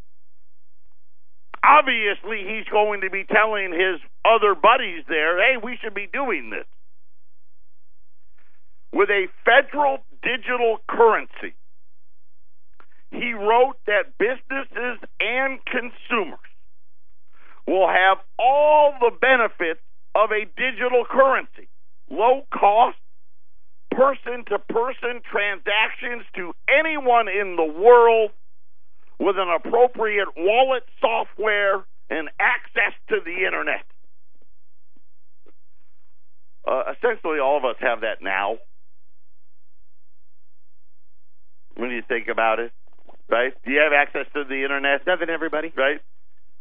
obviously 1.62 2.48
he's 2.48 2.64
going 2.72 3.02
to 3.02 3.10
be 3.10 3.26
telling 3.28 3.74
his 3.74 4.00
other 4.24 4.56
buddies 4.56 5.04
there, 5.10 5.36
hey, 5.36 5.60
we 5.62 5.78
should 5.84 5.94
be 5.94 6.08
doing 6.08 6.50
this. 6.50 6.64
With 8.94 9.10
a 9.10 9.28
federal 9.44 9.98
digital 10.24 10.78
currency, 10.88 11.52
he 13.12 13.34
wrote 13.34 13.76
that 13.86 14.16
businesses 14.18 15.04
and 15.20 15.60
consumers 15.66 16.40
will 17.68 17.90
have 17.90 18.20
all 18.40 18.94
the 19.02 19.12
benefits 19.12 19.82
of 20.16 20.32
a 20.32 20.48
digital 20.56 21.04
currency 21.04 21.68
low 22.10 22.48
cost, 22.54 22.96
person 23.92 24.46
to 24.48 24.60
person 24.60 25.22
transactions 25.30 26.24
to 26.36 26.54
anyone 26.68 27.28
in 27.28 27.56
the 27.56 27.66
world 27.66 28.32
with 29.20 29.36
an 29.38 29.50
appropriate 29.50 30.30
wallet 30.36 30.84
software 31.00 31.86
and 32.10 32.30
access 32.40 32.94
to 33.10 33.18
the 33.24 33.46
internet. 33.46 33.86
Uh, 36.68 36.94
essentially, 36.98 37.40
all 37.40 37.58
of 37.58 37.66
us 37.66 37.76
have 37.80 38.02
that 38.02 38.22
now. 38.22 38.58
When 41.76 41.90
you 41.90 42.02
think 42.08 42.28
about 42.28 42.60
it, 42.60 42.72
right? 43.30 43.54
Do 43.66 43.72
you 43.72 43.80
have 43.80 43.94
access 43.94 44.26
to 44.34 44.44
the 44.44 44.64
internet? 44.64 45.06
Doesn't 45.06 45.30
everybody? 45.30 45.72
Right? 45.76 46.00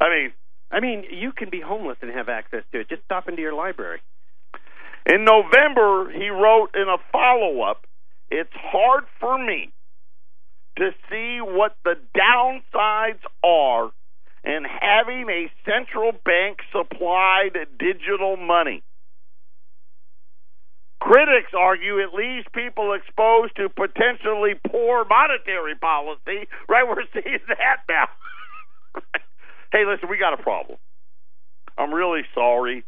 I 0.00 0.08
mean, 0.08 0.32
I 0.70 0.80
mean, 0.80 1.04
you 1.10 1.32
can 1.32 1.50
be 1.50 1.60
homeless 1.60 1.98
and 2.00 2.10
have 2.12 2.28
access 2.28 2.62
to 2.72 2.80
it. 2.80 2.88
Just 2.88 3.02
stop 3.04 3.28
into 3.28 3.42
your 3.42 3.54
library. 3.54 4.00
In 5.06 5.24
November, 5.24 6.10
he 6.12 6.28
wrote 6.28 6.70
in 6.74 6.88
a 6.88 6.98
follow 7.12 7.62
up, 7.62 7.86
It's 8.30 8.52
hard 8.54 9.04
for 9.18 9.38
me 9.38 9.72
to 10.76 10.90
see 11.10 11.38
what 11.40 11.76
the 11.84 11.96
downsides 12.16 13.22
are 13.44 13.90
in 14.44 14.64
having 14.64 15.28
a 15.28 15.50
central 15.64 16.12
bank 16.24 16.58
supplied 16.72 17.56
digital 17.78 18.36
money. 18.36 18.82
Critics 21.00 21.52
argue 21.58 21.98
it 21.98 22.14
leaves 22.14 22.46
people 22.54 22.92
exposed 22.92 23.56
to 23.56 23.68
potentially 23.70 24.52
poor 24.70 25.04
monetary 25.06 25.74
policy. 25.74 26.46
Right, 26.68 26.86
we're 26.86 27.04
seeing 27.12 27.40
that 27.48 27.78
now. 27.88 28.08
hey, 29.72 29.84
listen, 29.86 30.08
we 30.10 30.18
got 30.18 30.38
a 30.38 30.42
problem. 30.42 30.78
I'm 31.78 31.92
really 31.92 32.22
sorry. 32.34 32.84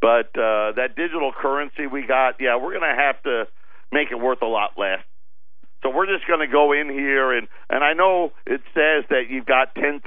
But 0.00 0.28
uh, 0.36 0.72
that 0.76 0.94
digital 0.96 1.32
currency 1.32 1.86
we 1.86 2.06
got, 2.06 2.36
yeah, 2.40 2.56
we're 2.56 2.78
going 2.78 2.88
to 2.88 3.02
have 3.02 3.22
to 3.22 3.44
make 3.92 4.10
it 4.10 4.16
worth 4.16 4.42
a 4.42 4.46
lot 4.46 4.72
less. 4.76 5.00
So 5.82 5.90
we're 5.90 6.06
just 6.06 6.26
going 6.26 6.40
to 6.40 6.50
go 6.50 6.72
in 6.72 6.88
here 6.88 7.32
and 7.32 7.48
and 7.70 7.84
I 7.84 7.92
know 7.92 8.32
it 8.46 8.60
says 8.74 9.04
that 9.10 9.24
you've 9.30 9.46
got 9.46 9.74
10,000 9.74 10.02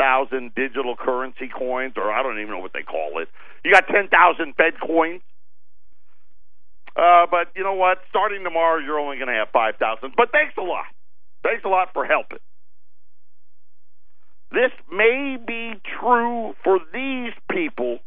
digital 0.56 0.96
currency 0.96 1.48
coins 1.48 1.94
or 1.96 2.12
I 2.12 2.24
don't 2.24 2.40
even 2.40 2.52
know 2.52 2.60
what 2.60 2.74
they 2.74 2.82
call 2.82 3.22
it. 3.22 3.30
You 3.64 3.72
got 3.72 3.88
10,000 3.88 4.56
Fed 4.56 4.74
coins. 4.86 5.22
Uh, 6.96 7.28
but 7.30 7.48
you 7.56 7.64
know 7.64 7.76
what? 7.76 8.00
Starting 8.10 8.44
tomorrow, 8.44 8.80
you're 8.84 9.00
only 9.00 9.18
going 9.18 9.30
to 9.30 9.34
have 9.34 9.50
5,000. 9.54 10.14
But 10.18 10.32
thanks 10.32 10.56
a 10.58 10.62
lot. 10.62 10.86
Thanks 11.44 11.64
a 11.64 11.70
lot 11.70 11.90
for 11.94 12.04
helping. 12.04 12.40
This 14.52 14.72
may 14.92 15.38
be 15.38 15.74
true 16.00 16.56
for 16.64 16.80
these 16.92 17.34
people 17.52 18.00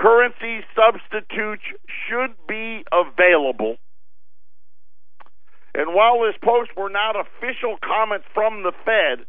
Currency 0.00 0.64
substitutes 0.74 1.62
should 2.08 2.32
be 2.48 2.84
available. 2.90 3.76
And 5.74 5.94
while 5.94 6.22
this 6.22 6.36
post 6.42 6.70
were 6.74 6.88
not 6.88 7.16
official 7.20 7.76
comments 7.84 8.24
from 8.32 8.62
the 8.62 8.72
Fed, 8.84 9.26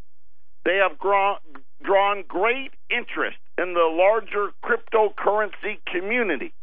they 0.63 0.77
have 0.77 0.97
drawn, 0.97 1.39
drawn 1.83 2.23
great 2.25 2.71
interest 2.89 3.37
in 3.57 3.73
the 3.73 3.89
larger 3.91 4.51
cryptocurrency 4.63 5.79
community. 5.91 6.53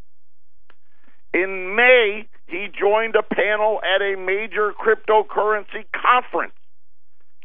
In 1.35 1.77
May, 1.77 2.27
he 2.47 2.69
joined 2.81 3.15
a 3.15 3.23
panel 3.23 3.79
at 3.85 4.01
a 4.01 4.17
major 4.17 4.73
cryptocurrency 4.73 5.85
conference, 5.93 6.55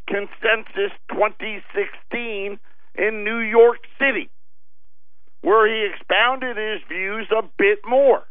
Consensus 0.08 0.96
2016, 1.12 2.58
in 2.96 3.24
New 3.26 3.40
York 3.40 3.80
City 4.00 4.30
where 5.44 5.68
he 5.68 5.92
expounded 5.94 6.58
his 6.58 6.82
views 6.88 7.28
a 7.32 7.44
bit 7.58 7.80
more 7.86 8.24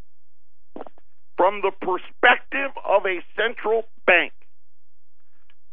from 1.37 1.61
the 1.61 1.71
perspective 1.71 2.71
of 2.83 3.05
a 3.05 3.21
central 3.37 3.83
bank. 4.05 4.33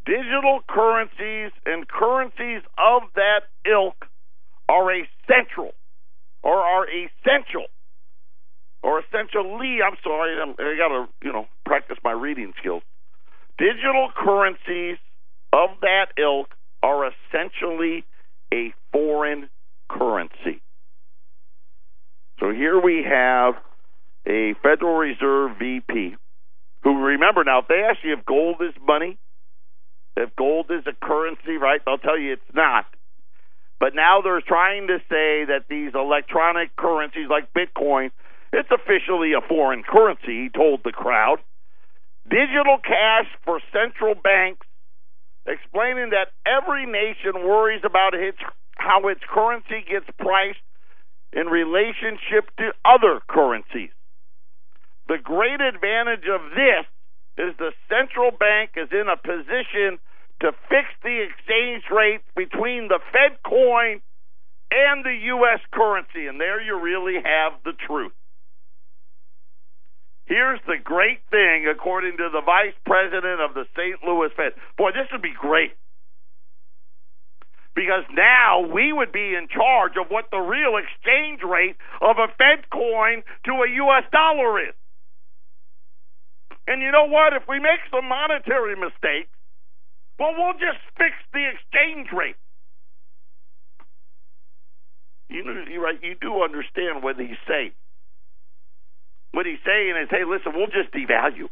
Digital 0.04 0.60
currencies 0.68 1.50
and 1.66 1.88
currencies 1.88 2.62
of 2.78 3.02
that 3.14 3.48
ilk 3.66 4.06
are 4.68 4.90
essential 4.92 5.72
or 6.42 6.60
are 6.60 6.86
essential 6.86 7.66
or 8.82 9.00
essentially, 9.00 9.78
I'm 9.84 9.96
sorry, 10.02 10.36
I'm, 10.40 10.54
I 10.58 10.76
got 10.76 10.88
to, 10.88 11.06
you 11.22 11.32
know, 11.32 11.46
practice 11.66 11.98
my 12.02 12.12
reading 12.12 12.52
skills. 12.58 12.82
Digital 13.58 14.10
currencies 14.16 14.96
of 15.52 15.70
that 15.82 16.06
ilk 16.16 16.48
are 16.82 17.10
essentially 17.10 18.04
a 18.52 18.72
foreign 18.92 19.50
currency. 19.88 20.62
Here 22.60 22.78
we 22.78 23.02
have 23.08 23.54
a 24.26 24.52
Federal 24.62 24.98
Reserve 24.98 25.52
VP 25.58 26.14
who, 26.84 27.04
remember 27.04 27.42
now, 27.42 27.60
if 27.60 27.68
they 27.68 27.80
ask 27.88 28.00
you 28.04 28.12
if 28.12 28.26
gold 28.26 28.56
is 28.60 28.74
money, 28.86 29.16
if 30.14 30.36
gold 30.36 30.66
is 30.68 30.84
a 30.86 30.92
currency, 30.92 31.56
right, 31.56 31.80
they'll 31.86 31.96
tell 31.96 32.18
you 32.18 32.34
it's 32.34 32.54
not. 32.54 32.84
But 33.78 33.94
now 33.94 34.20
they're 34.20 34.42
trying 34.42 34.88
to 34.88 34.98
say 35.08 35.48
that 35.48 35.70
these 35.70 35.92
electronic 35.94 36.76
currencies 36.76 37.28
like 37.30 37.48
Bitcoin, 37.54 38.10
it's 38.52 38.68
officially 38.70 39.32
a 39.32 39.40
foreign 39.40 39.82
currency, 39.82 40.44
he 40.44 40.48
told 40.54 40.80
the 40.84 40.92
crowd. 40.92 41.38
Digital 42.28 42.76
cash 42.84 43.24
for 43.46 43.62
central 43.72 44.14
banks, 44.14 44.66
explaining 45.46 46.10
that 46.10 46.36
every 46.44 46.84
nation 46.84 47.40
worries 47.40 47.84
about 47.86 48.12
its, 48.12 48.36
how 48.76 49.08
its 49.08 49.22
currency 49.32 49.80
gets 49.88 50.04
priced 50.18 50.60
in 51.32 51.46
relationship 51.46 52.50
to 52.58 52.72
other 52.84 53.20
currencies. 53.28 53.90
The 55.08 55.18
great 55.18 55.60
advantage 55.60 56.26
of 56.30 56.40
this 56.54 56.86
is 57.38 57.56
the 57.58 57.72
central 57.88 58.30
bank 58.30 58.72
is 58.76 58.88
in 58.92 59.06
a 59.08 59.16
position 59.16 59.98
to 60.40 60.52
fix 60.68 60.88
the 61.02 61.26
exchange 61.26 61.84
rate 61.90 62.20
between 62.34 62.88
the 62.88 63.00
Fed 63.12 63.42
coin 63.44 64.00
and 64.70 65.04
the 65.04 65.14
U.S. 65.34 65.60
currency. 65.72 66.26
And 66.26 66.40
there 66.40 66.60
you 66.60 66.80
really 66.80 67.16
have 67.22 67.52
the 67.64 67.72
truth. 67.86 68.12
Here's 70.26 70.60
the 70.66 70.78
great 70.82 71.18
thing, 71.30 71.66
according 71.66 72.16
to 72.18 72.30
the 72.30 72.40
vice 72.40 72.78
president 72.86 73.40
of 73.40 73.54
the 73.54 73.66
St. 73.74 73.98
Louis 74.06 74.30
Fed. 74.36 74.52
Boy, 74.78 74.90
this 74.92 75.10
would 75.10 75.22
be 75.22 75.34
great. 75.34 75.72
Because 77.74 78.04
now 78.12 78.66
we 78.66 78.92
would 78.92 79.12
be 79.12 79.34
in 79.34 79.48
charge 79.48 79.92
of 80.00 80.10
what 80.10 80.30
the 80.30 80.38
real 80.38 80.76
exchange 80.76 81.40
rate 81.42 81.76
of 82.00 82.16
a 82.18 82.28
Fed 82.36 82.68
coin 82.70 83.22
to 83.46 83.52
a 83.62 83.68
U.S. 83.86 84.04
dollar 84.12 84.60
is. 84.60 84.74
And 86.66 86.82
you 86.82 86.90
know 86.90 87.06
what? 87.06 87.32
If 87.32 87.44
we 87.48 87.58
make 87.58 87.80
some 87.90 88.08
monetary 88.08 88.76
mistakes, 88.76 89.30
well, 90.18 90.34
we'll 90.36 90.54
just 90.54 90.78
fix 90.98 91.14
the 91.32 91.48
exchange 91.48 92.08
rate. 92.12 92.36
You 95.28 95.44
know, 95.44 95.64
you're 95.70 95.82
right. 95.82 95.98
You 96.02 96.16
do 96.20 96.42
understand 96.42 97.02
what 97.02 97.18
he's 97.18 97.38
saying. 97.48 97.72
What 99.32 99.46
he's 99.46 99.62
saying 99.64 99.94
is, 100.02 100.08
hey, 100.10 100.24
listen, 100.26 100.52
we'll 100.54 100.66
just 100.66 100.92
devalue. 100.92 101.48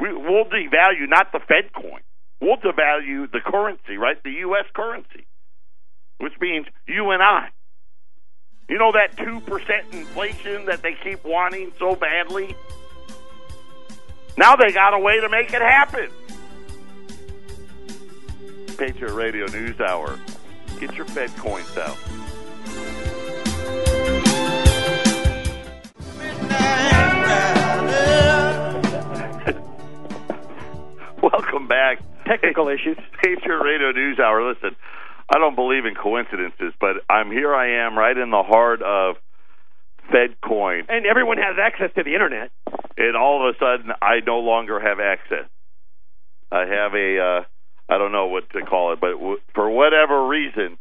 We, 0.00 0.12
we'll 0.12 0.46
devalue 0.46 1.08
not 1.08 1.32
the 1.32 1.40
Fed 1.40 1.72
coin. 1.74 2.00
We'll 2.40 2.56
devalue 2.56 3.30
the 3.30 3.40
currency, 3.40 3.96
right? 3.96 4.22
The 4.22 4.30
U.S. 4.30 4.66
currency, 4.74 5.26
which 6.18 6.34
means 6.40 6.66
you 6.86 7.10
and 7.10 7.22
I. 7.22 7.48
You 8.68 8.78
know 8.78 8.92
that 8.92 9.16
2% 9.16 9.92
inflation 9.92 10.64
that 10.66 10.82
they 10.82 10.94
keep 11.02 11.24
wanting 11.24 11.72
so 11.78 11.94
badly? 11.94 12.56
Now 14.36 14.56
they 14.56 14.72
got 14.72 14.94
a 14.94 14.98
way 14.98 15.20
to 15.20 15.28
make 15.28 15.52
it 15.52 15.60
happen. 15.60 16.10
Patriot 18.76 19.12
Radio 19.12 19.46
News 19.46 19.78
Hour. 19.80 20.18
Get 20.80 20.94
your 20.94 21.06
Fed 21.06 21.30
coins 21.36 21.76
out. 21.76 21.96
Welcome 31.22 31.68
back. 31.68 32.00
Technical 32.26 32.68
issues. 32.68 32.96
Patriot 33.22 33.62
Radio 33.62 33.92
News 33.92 34.18
Hour. 34.18 34.48
Listen, 34.48 34.76
I 35.34 35.38
don't 35.38 35.54
believe 35.56 35.84
in 35.86 35.94
coincidences, 35.94 36.72
but 36.80 36.96
I'm 37.10 37.30
here. 37.30 37.54
I 37.54 37.86
am 37.86 37.96
right 37.98 38.16
in 38.16 38.30
the 38.30 38.42
heart 38.42 38.82
of 38.82 39.16
FedCoin, 40.12 40.82
And 40.88 41.06
everyone 41.06 41.38
has 41.38 41.56
access 41.60 41.90
to 41.96 42.02
the 42.04 42.12
internet. 42.14 42.50
and 42.98 43.16
all 43.16 43.48
of 43.48 43.54
a 43.54 43.58
sudden, 43.58 43.92
I 44.02 44.20
no 44.26 44.38
longer 44.40 44.78
have 44.80 45.00
access. 45.00 45.48
I 46.52 46.60
have 46.66 46.94
a, 46.94 47.18
uh, 47.18 47.44
I 47.92 47.98
don't 47.98 48.12
know 48.12 48.26
what 48.26 48.48
to 48.50 48.60
call 48.62 48.92
it, 48.92 49.00
but 49.00 49.12
w- 49.12 49.38
for 49.54 49.68
whatever 49.70 50.26
reason, 50.28 50.78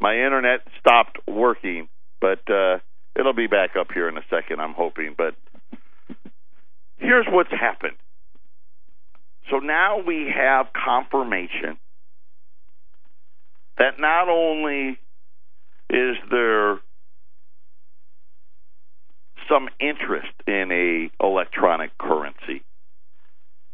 my 0.00 0.14
internet 0.14 0.60
stopped 0.78 1.18
working. 1.26 1.88
But 2.20 2.48
uh, 2.50 2.78
it'll 3.18 3.34
be 3.34 3.48
back 3.48 3.70
up 3.78 3.88
here 3.92 4.08
in 4.08 4.16
a 4.16 4.24
second. 4.30 4.60
I'm 4.60 4.72
hoping. 4.74 5.14
But 5.18 5.34
here's 6.96 7.26
what's 7.28 7.50
happened. 7.50 7.96
So 9.50 9.58
now 9.58 10.02
we 10.06 10.30
have 10.34 10.66
confirmation 10.72 11.78
that 13.78 13.98
not 13.98 14.28
only 14.28 14.98
is 15.90 16.16
there 16.30 16.78
some 19.48 19.68
interest 19.80 20.32
in 20.46 20.70
a 20.70 21.24
electronic 21.24 21.96
currency, 21.96 22.62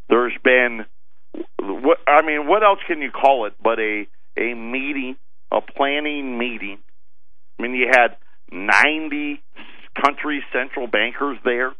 there's 0.09 0.37
been 0.45 0.87
what 1.59 1.99
I 2.07 2.25
mean, 2.25 2.47
what 2.47 2.63
else 2.63 2.79
can 2.87 3.01
you 3.01 3.11
call 3.11 3.47
it 3.47 3.55
but 3.63 3.79
a 3.81 4.07
a 4.37 4.55
meeting, 4.55 5.17
a 5.51 5.61
planning 5.61 6.39
meeting? 6.39 6.79
I 7.59 7.63
mean, 7.63 7.75
you 7.75 7.89
had 7.91 8.17
90 8.51 9.43
country 10.01 10.45
central 10.53 10.87
bankers 10.87 11.39
there. 11.45 11.73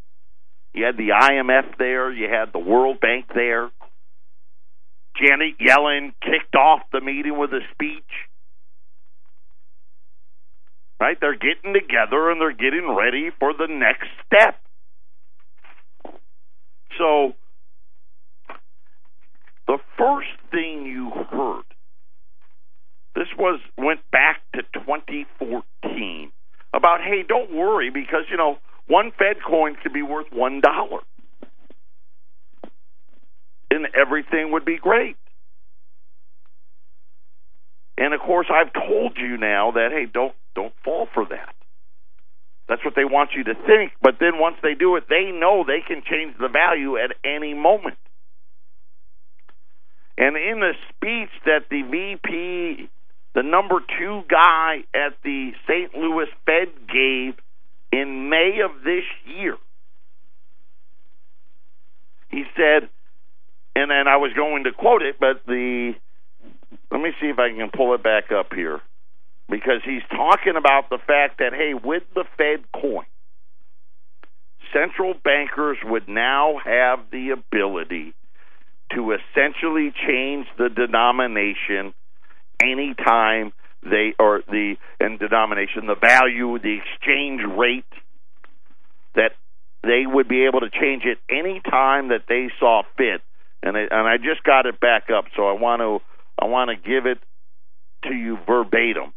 You 0.73 0.85
had 0.85 0.97
the 0.97 1.11
IMF 1.11 1.79
there. 1.79 2.13
You 2.13 2.29
had 2.29 2.53
the 2.53 2.59
World 2.59 3.01
Bank 3.01 3.27
there. 3.35 3.71
Janet 5.17 5.59
Yellen 5.59 6.13
kicked 6.23 6.55
off 6.55 6.81
the 6.93 7.01
meeting 7.01 7.39
with 7.39 7.51
a 7.53 7.61
speech. 7.73 8.03
Right? 11.01 11.17
They're 11.21 11.37
getting 11.37 11.75
together 11.75 12.31
and 12.31 12.41
they're 12.41 12.53
getting 12.53 12.95
ready 12.97 13.31
for 13.39 13.53
the 13.53 13.67
next 13.69 14.09
step. 14.27 14.61
So, 16.99 17.35
the 19.67 19.79
first 19.99 20.29
thing 20.51 20.87
you 20.87 21.11
heard, 21.31 21.65
this 23.15 23.27
was 23.37 23.61
went 23.77 24.01
back 24.13 24.41
to 24.55 24.63
2014 24.75 26.33
about, 26.73 27.01
hey, 27.01 27.25
don't 27.27 27.53
worry 27.53 27.91
because 27.91 28.25
you 28.31 28.37
know 28.37 28.59
one 28.87 29.11
Fed 29.19 29.37
coin 29.47 29.77
could 29.83 29.93
be 29.93 30.03
worth 30.03 30.27
one 30.33 30.61
dollar 30.61 31.01
and 33.75 33.87
everything 33.95 34.53
would 34.53 34.65
be 34.65 34.79
great. 34.79 35.17
And 37.97 38.13
of 38.13 38.21
course, 38.21 38.47
I've 38.53 38.73
told 38.73 39.17
you 39.17 39.37
now 39.37 39.73
that 39.73 39.91
hey, 39.93 40.07
don't 40.13 40.35
don't 40.55 40.75
fall 40.85 41.09
for 41.15 41.25
that. 41.27 41.55
That's 42.69 42.85
what 42.85 42.95
they 42.97 43.05
want 43.05 43.31
you 43.37 43.45
to 43.45 43.55
think. 43.55 43.93
But 44.01 44.17
then 44.21 44.39
once 44.39 44.57
they 44.63 44.75
do 44.75 44.97
it, 44.97 45.05
they 45.09 45.31
know 45.31 45.65
they 45.67 45.83
can 45.87 46.03
change 46.11 46.35
the 46.39 46.49
value 46.49 46.97
at 46.97 47.11
any 47.25 47.53
moment. 47.53 47.99
And 50.17 50.37
in 50.37 50.61
the 50.61 50.73
speech 50.89 51.31
that 51.45 51.69
the 51.71 51.83
VP, 51.83 52.89
the 53.35 53.43
number 53.43 53.81
two 53.99 54.23
guy 54.31 54.85
at 54.95 55.15
the 55.23 55.51
St. 55.69 55.95
Louis 55.95 56.27
Fed 56.47 56.69
gave 56.89 57.35
in 57.93 58.31
May 58.31 58.61
of 58.65 58.83
this 58.83 59.05
year, 59.27 59.57
he 62.31 62.45
said, 62.57 62.89
and 63.77 63.91
then 63.91 64.07
I 64.09 64.17
was 64.17 64.33
going 64.35 64.65
to 64.65 64.73
quote 64.73 65.03
it, 65.03 65.17
but 65.19 65.43
the 65.47 65.95
let 66.91 67.01
me 67.01 67.11
see 67.21 67.29
if 67.29 67.39
I 67.39 67.51
can 67.51 67.71
pull 67.75 67.95
it 67.95 68.03
back 68.03 68.31
up 68.31 68.53
here. 68.55 68.81
Because 69.49 69.83
he's 69.85 70.03
talking 70.11 70.55
about 70.57 70.89
the 70.91 70.99
fact 70.99 71.39
that 71.39 71.53
hey, 71.53 71.75
with 71.75 72.03
the 72.15 72.25
Fed 72.39 72.65
coin, 72.73 73.05
central 74.73 75.15
bankers 75.23 75.79
would 75.85 76.09
now 76.09 76.59
have 76.65 77.01
the 77.11 77.31
ability 77.31 78.15
to 78.95 79.13
essentially 79.13 79.93
change 80.07 80.47
the 80.57 80.69
denomination 80.69 81.95
anytime 82.63 83.53
they 83.83 84.15
or 84.19 84.43
the 84.49 84.77
and 84.99 85.19
denomination 85.19 85.87
the 85.87 85.95
value 85.95 86.59
the 86.59 86.79
exchange 86.79 87.43
rate 87.57 87.85
that 89.15 89.33
they 89.83 90.05
would 90.07 90.29
be 90.29 90.47
able 90.47 90.61
to 90.61 90.71
change 90.71 91.03
it 91.05 91.19
any 91.29 91.61
time 91.61 92.09
that 92.09 92.23
they 92.29 92.49
saw 92.59 92.83
fit 92.97 93.21
and 93.65 93.77
I, 93.77 93.81
and 93.81 94.09
I 94.09 94.17
just 94.19 94.45
got 94.45 94.67
it 94.67 94.79
back 94.79 95.05
up 95.11 95.25
so 95.37 95.49
I 95.49 95.53
want 95.53 95.81
to 95.81 95.99
I 96.41 96.47
want 96.47 96.71
to 96.71 96.77
give 96.77 97.07
it 97.07 97.19
to 98.05 98.15
you 98.15 98.39
verbatim 98.47 99.13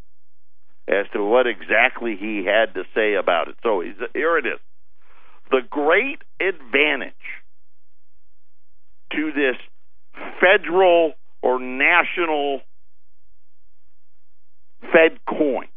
as 0.87 1.05
to 1.13 1.23
what 1.23 1.45
exactly 1.45 2.15
he 2.19 2.45
had 2.45 2.73
to 2.73 2.83
say 2.95 3.13
about 3.13 3.49
it 3.49 3.55
so 3.61 3.83
here 4.13 4.37
it 4.37 4.45
is 4.45 4.59
the 5.51 5.61
great 5.69 6.21
advantage 6.39 7.13
to 9.11 9.31
this 9.31 9.55
federal 10.41 11.13
or 11.41 11.59
national 11.59 12.61
Fed 14.81 15.19
coin. 15.27 15.67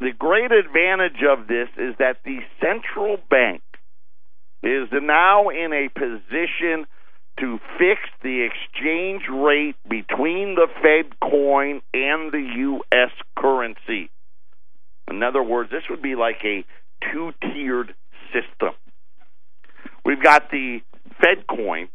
The 0.00 0.12
great 0.18 0.50
advantage 0.50 1.22
of 1.28 1.46
this 1.46 1.68
is 1.76 1.94
that 1.98 2.18
the 2.24 2.38
central 2.60 3.18
bank 3.28 3.62
is 4.62 4.88
now 4.92 5.48
in 5.48 5.72
a 5.72 5.88
position 5.88 6.86
to 7.38 7.58
fix 7.78 8.00
the 8.22 8.46
exchange 8.46 9.22
rate 9.30 9.76
between 9.88 10.56
the 10.56 10.68
Fed 10.82 11.18
coin 11.20 11.80
and 11.94 12.32
the 12.32 12.52
U.S. 12.56 13.10
currency. 13.36 14.10
In 15.08 15.22
other 15.22 15.42
words, 15.42 15.70
this 15.70 15.82
would 15.88 16.02
be 16.02 16.14
like 16.14 16.44
a 16.44 16.64
two 17.12 17.32
tiered 17.40 17.94
system. 18.32 18.74
We've 20.04 20.22
got 20.22 20.50
the 20.50 20.80
Fed 21.20 21.46
coin. 21.48 21.88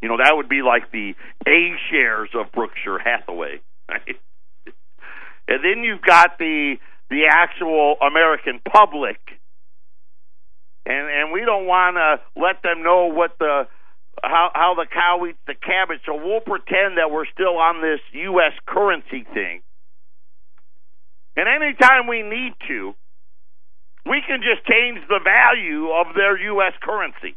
You 0.00 0.08
know, 0.08 0.16
that 0.18 0.32
would 0.36 0.48
be 0.48 0.62
like 0.62 0.90
the 0.92 1.14
A 1.46 1.72
shares 1.90 2.30
of 2.34 2.52
Berkshire 2.52 2.98
Hathaway, 2.98 3.60
right? 3.88 4.16
And 5.46 5.62
then 5.62 5.84
you've 5.84 6.02
got 6.02 6.38
the 6.38 6.76
the 7.10 7.24
actual 7.30 7.96
American 8.00 8.60
public. 8.70 9.18
And 10.86 11.08
and 11.08 11.32
we 11.32 11.40
don't 11.40 11.66
want 11.66 11.96
to 11.96 12.20
let 12.40 12.62
them 12.62 12.82
know 12.82 13.06
what 13.06 13.38
the 13.38 13.66
how 14.22 14.50
how 14.54 14.74
the 14.74 14.86
cow 14.92 15.24
eats 15.26 15.38
the 15.46 15.54
cabbage, 15.54 16.00
so 16.06 16.14
we'll 16.14 16.44
pretend 16.44 16.98
that 16.98 17.10
we're 17.10 17.26
still 17.32 17.56
on 17.56 17.80
this 17.80 18.00
US 18.12 18.52
currency 18.66 19.24
thing. 19.32 19.62
And 21.36 21.48
anytime 21.48 22.06
we 22.06 22.22
need 22.22 22.54
to, 22.68 22.94
we 24.06 24.22
can 24.22 24.38
just 24.44 24.62
change 24.68 25.00
the 25.08 25.18
value 25.18 25.90
of 25.90 26.14
their 26.14 26.38
U.S. 26.54 26.72
currency. 26.80 27.34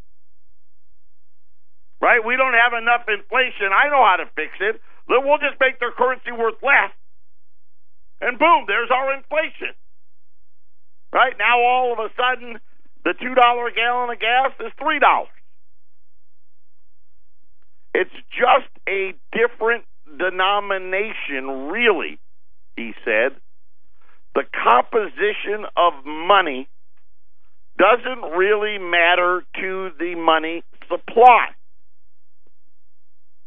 Right? 1.99 2.21
We 2.23 2.37
don't 2.37 2.53
have 2.53 2.77
enough 2.77 3.09
inflation. 3.09 3.73
I 3.73 3.89
know 3.89 4.05
how 4.05 4.21
to 4.21 4.29
fix 4.35 4.53
it. 4.61 4.79
Then 5.09 5.25
we'll 5.25 5.41
just 5.41 5.57
make 5.59 5.79
their 5.79 5.91
currency 5.91 6.29
worth 6.29 6.61
less. 6.61 6.93
And 8.21 8.37
boom, 8.37 8.65
there's 8.67 8.91
our 8.91 9.15
inflation. 9.17 9.73
Right? 11.11 11.33
Now 11.39 11.57
all 11.57 11.93
of 11.93 11.99
a 11.99 12.09
sudden, 12.13 12.59
the 13.07 13.13
$2 13.13 13.31
a 13.31 13.73
gallon 13.73 14.09
of 14.09 14.19
gas 14.19 14.51
is 14.59 14.73
$3. 14.81 14.99
It's 17.93 18.11
just 18.37 18.69
a 18.85 19.13
different 19.31 19.85
denomination, 20.19 21.69
really, 21.71 22.19
he 22.75 22.91
said. 23.05 23.31
The 24.35 24.43
composition 24.51 25.65
of 25.77 25.93
money 26.05 26.67
doesn't 27.77 28.37
really 28.37 28.77
matter 28.77 29.41
to 29.55 29.89
the 29.97 30.15
money 30.15 30.63
supply. 30.89 31.47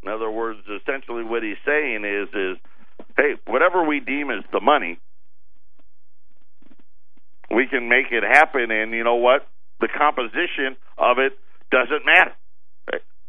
In 0.03 0.09
other 0.09 0.31
words, 0.31 0.61
essentially 0.81 1.23
what 1.23 1.43
he's 1.43 1.61
saying 1.67 2.07
is 2.07 2.29
is 2.33 2.57
hey, 3.19 3.35
whatever 3.47 3.85
we 3.85 4.01
deem 4.01 4.31
as 4.31 4.43
the 4.53 4.61
money, 4.61 4.99
we 7.55 7.67
can 7.67 7.89
make 7.89 8.07
it 8.11 8.23
happen 8.23 8.71
and 8.71 8.93
you 8.93 9.05
know 9.05 9.17
what? 9.17 9.47
The 9.81 9.89
composition 9.89 10.77
of 10.99 11.19
it 11.19 11.33
doesn't 11.71 12.05
matter. 12.05 12.33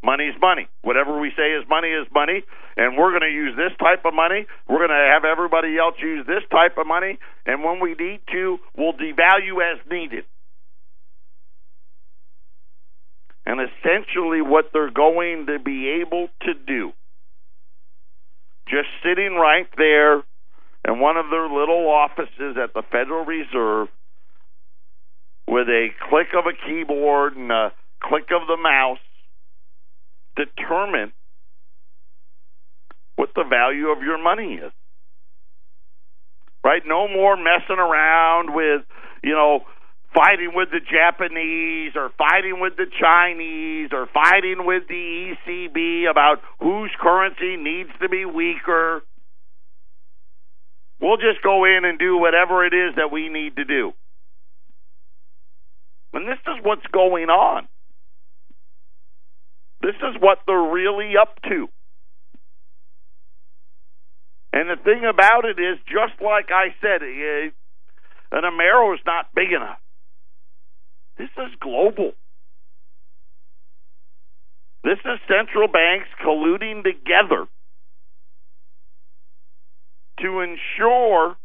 Money's 0.04 0.34
money. 0.42 0.68
Whatever 0.82 1.20
we 1.20 1.30
say 1.38 1.52
is 1.54 1.64
money 1.70 1.90
is 1.90 2.08
money, 2.12 2.44
and 2.76 2.98
we're 2.98 3.12
going 3.12 3.22
to 3.22 3.30
use 3.30 3.56
this 3.56 3.72
type 3.78 4.04
of 4.04 4.16
money. 4.16 4.48
We're 4.68 4.80
going 4.80 4.90
to 4.90 5.12
have 5.14 5.26
everybody 5.26 5.78
else 5.78 5.96
use 6.02 6.26
this 6.26 6.42
type 6.50 6.78
of 6.80 6.88
money, 6.88 7.20
and 7.46 7.64
when 7.64 7.80
we 7.80 7.94
need 7.94 8.22
to, 8.32 8.58
we'll 8.76 8.94
devalue 8.94 9.62
as 9.62 9.80
needed. 9.90 10.26
And 13.46 13.60
essentially, 13.62 14.42
what 14.42 14.72
they're 14.74 14.92
going 14.92 15.46
to 15.48 15.60
be 15.60 16.02
able 16.02 16.30
to 16.42 16.54
do, 16.54 16.94
just 18.68 18.88
sitting 19.04 19.36
right 19.36 19.68
there 19.78 20.24
in 20.88 21.00
one 21.00 21.18
of 21.18 21.30
their 21.30 21.48
little 21.48 21.90
offices 21.90 22.58
at 22.62 22.74
the 22.74 22.82
Federal 22.92 23.26
Reserve 23.26 23.90
with 25.52 25.68
a 25.68 25.90
click 26.10 26.28
of 26.34 26.46
a 26.48 26.56
keyboard 26.66 27.36
and 27.36 27.52
a 27.52 27.74
click 28.02 28.32
of 28.32 28.48
the 28.48 28.56
mouse, 28.56 29.04
determine 30.38 31.12
what 33.18 33.30
the 33.36 33.44
value 33.44 33.90
of 33.90 34.02
your 34.02 34.18
money 34.18 34.54
is. 34.56 34.72
Right? 36.64 36.82
No 36.86 37.10
more 37.10 37.36
messing 37.36 37.80
around 37.80 38.56
with, 38.56 38.84
you 39.24 39.34
know, 39.34 39.60
fighting 40.14 40.52
with 40.56 40.70
the 40.72 40.80
Japanese 40.80 41.94
or 41.96 42.12
fighting 42.18 42.62
with 42.62 42.78
the 42.78 42.88
Chinese 42.88 43.90
or 43.92 44.08
fighting 44.14 44.66
with 44.66 44.84
the 44.88 45.36
ECB 45.36 46.10
about 46.10 46.40
whose 46.62 46.92
currency 47.02 47.58
needs 47.58 47.90
to 48.02 48.08
be 48.08 48.24
weaker. 48.24 49.02
We'll 51.02 51.18
just 51.18 51.44
go 51.44 51.66
in 51.66 51.84
and 51.84 52.00
do 52.00 52.18
whatever 52.18 52.66
it 52.66 52.74
is 52.74 52.96
that 52.96 53.12
we 53.12 53.28
need 53.28 53.58
to 53.58 53.66
do. 53.66 53.92
And 56.14 56.28
this 56.28 56.40
is 56.48 56.64
what's 56.64 56.86
going 56.92 57.30
on. 57.30 57.68
This 59.82 59.96
is 59.96 60.20
what 60.20 60.40
they're 60.46 60.72
really 60.72 61.14
up 61.20 61.42
to. 61.44 61.68
And 64.54 64.70
the 64.70 64.82
thing 64.84 65.06
about 65.10 65.46
it 65.46 65.60
is, 65.60 65.80
just 65.88 66.22
like 66.22 66.50
I 66.52 66.76
said, 66.82 67.02
eh, 67.02 67.50
an 68.32 68.44
Amero 68.44 68.94
is 68.94 69.00
not 69.06 69.34
big 69.34 69.52
enough. 69.52 69.80
This 71.18 71.30
is 71.38 71.52
global. 71.62 72.12
This 74.84 75.00
is 75.06 75.20
central 75.28 75.68
banks 75.68 76.08
colluding 76.26 76.84
together 76.84 77.48
to 80.20 80.40
ensure 80.42 81.36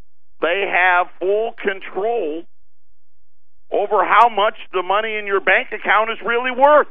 they 0.40 0.64
have 0.70 1.06
full 1.20 1.54
control 1.62 2.44
over 3.70 4.04
how 4.04 4.28
much 4.28 4.54
the 4.72 4.82
money 4.82 5.16
in 5.16 5.26
your 5.26 5.40
bank 5.40 5.68
account 5.72 6.10
is 6.10 6.18
really 6.24 6.50
worth. 6.50 6.88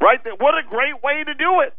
Right? 0.00 0.20
What 0.38 0.54
a 0.54 0.62
great 0.68 1.02
way 1.02 1.24
to 1.24 1.34
do 1.34 1.60
it. 1.60 1.74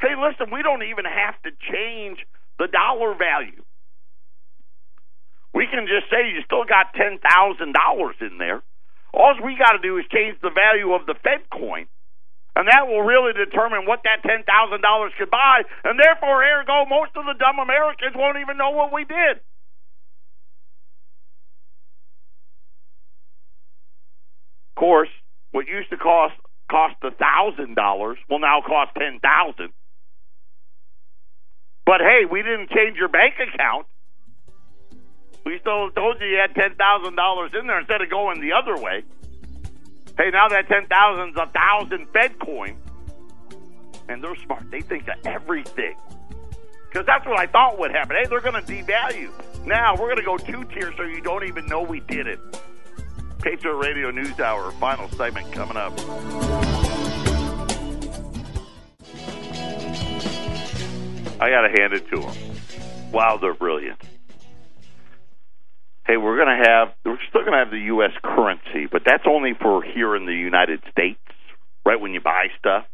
Hey, 0.00 0.16
listen, 0.16 0.52
we 0.52 0.62
don't 0.62 0.82
even 0.82 1.04
have 1.04 1.36
to 1.42 1.50
change 1.72 2.18
the 2.58 2.68
dollar 2.68 3.14
value. 3.14 3.64
We 5.52 5.66
can 5.66 5.86
just 5.88 6.08
say 6.08 6.30
you 6.30 6.40
still 6.46 6.64
got 6.64 6.94
$10,000 6.94 7.20
in 8.20 8.38
there. 8.38 8.62
All 9.12 9.34
we 9.42 9.58
got 9.58 9.72
to 9.72 9.82
do 9.82 9.98
is 9.98 10.06
change 10.12 10.38
the 10.40 10.54
value 10.54 10.94
of 10.94 11.04
the 11.04 11.18
Fed 11.18 11.42
coin, 11.50 11.90
and 12.54 12.68
that 12.68 12.86
will 12.86 13.02
really 13.02 13.32
determine 13.34 13.84
what 13.84 14.06
that 14.06 14.22
$10,000 14.22 14.46
could 15.18 15.30
buy, 15.30 15.62
and 15.82 15.98
therefore, 15.98 16.44
ergo, 16.44 16.86
most 16.86 17.10
of 17.16 17.26
the 17.26 17.34
dumb 17.34 17.58
Americans 17.58 18.14
won't 18.14 18.38
even 18.38 18.56
know 18.56 18.70
what 18.70 18.92
we 18.92 19.04
did. 19.04 19.42
Course, 24.80 25.10
what 25.52 25.68
used 25.68 25.90
to 25.90 25.98
cost 25.98 26.34
cost 26.70 26.96
a 27.02 27.10
thousand 27.10 27.74
dollars 27.74 28.18
will 28.30 28.38
now 28.38 28.62
cost 28.66 28.92
ten 28.98 29.20
thousand. 29.20 29.70
But 31.84 32.00
hey, 32.00 32.24
we 32.30 32.42
didn't 32.42 32.70
change 32.70 32.96
your 32.96 33.08
bank 33.08 33.34
account. 33.36 33.86
We 35.44 35.58
still 35.60 35.90
told 35.90 36.20
you 36.20 36.26
you 36.26 36.38
had 36.38 36.54
ten 36.54 36.74
thousand 36.76 37.14
dollars 37.14 37.52
in 37.58 37.66
there 37.66 37.78
instead 37.78 38.00
of 38.00 38.08
going 38.08 38.40
the 38.40 38.52
other 38.52 38.80
way. 38.80 39.04
Hey, 40.16 40.30
now 40.32 40.48
that 40.48 40.66
ten 40.68 40.86
thousand 40.86 41.30
is 41.30 41.36
a 41.36 41.46
thousand 41.46 42.08
Fed 42.14 42.38
coin, 42.38 42.76
and 44.08 44.24
they're 44.24 44.36
smart. 44.36 44.70
They 44.70 44.80
think 44.80 45.08
of 45.08 45.26
everything 45.26 45.96
because 46.88 47.06
that's 47.06 47.26
what 47.26 47.38
I 47.38 47.46
thought 47.46 47.78
would 47.78 47.90
happen. 47.90 48.16
Hey, 48.16 48.26
they're 48.28 48.40
going 48.40 48.64
to 48.64 48.72
devalue. 48.72 49.30
Now 49.66 49.92
we're 49.92 50.14
going 50.14 50.16
to 50.16 50.22
go 50.22 50.38
two 50.38 50.64
tiers 50.72 50.94
so 50.96 51.02
you 51.02 51.20
don't 51.20 51.44
even 51.44 51.66
know 51.66 51.82
we 51.82 52.00
did 52.00 52.26
it. 52.26 52.40
Patriot 53.42 53.76
Radio 53.76 54.10
News 54.10 54.38
Hour, 54.38 54.70
final 54.72 55.08
segment 55.10 55.50
coming 55.52 55.76
up. 55.76 55.98
I 61.40 61.48
got 61.48 61.62
to 61.62 61.74
hand 61.80 61.94
it 61.94 62.06
to 62.10 62.20
them. 62.20 63.12
Wow, 63.12 63.38
they're 63.40 63.54
brilliant. 63.54 63.98
Hey, 66.06 66.18
we're 66.18 66.36
going 66.36 66.58
to 66.58 66.68
have, 66.68 66.92
we're 67.04 67.18
still 67.28 67.42
going 67.42 67.52
to 67.52 67.58
have 67.58 67.70
the 67.70 67.86
U.S. 67.86 68.10
currency, 68.22 68.86
but 68.90 69.02
that's 69.06 69.24
only 69.26 69.54
for 69.54 69.82
here 69.82 70.14
in 70.16 70.26
the 70.26 70.34
United 70.34 70.82
States, 70.90 71.20
right 71.86 71.98
when 71.98 72.12
you 72.12 72.20
buy 72.20 72.48
stuff. 72.58 72.84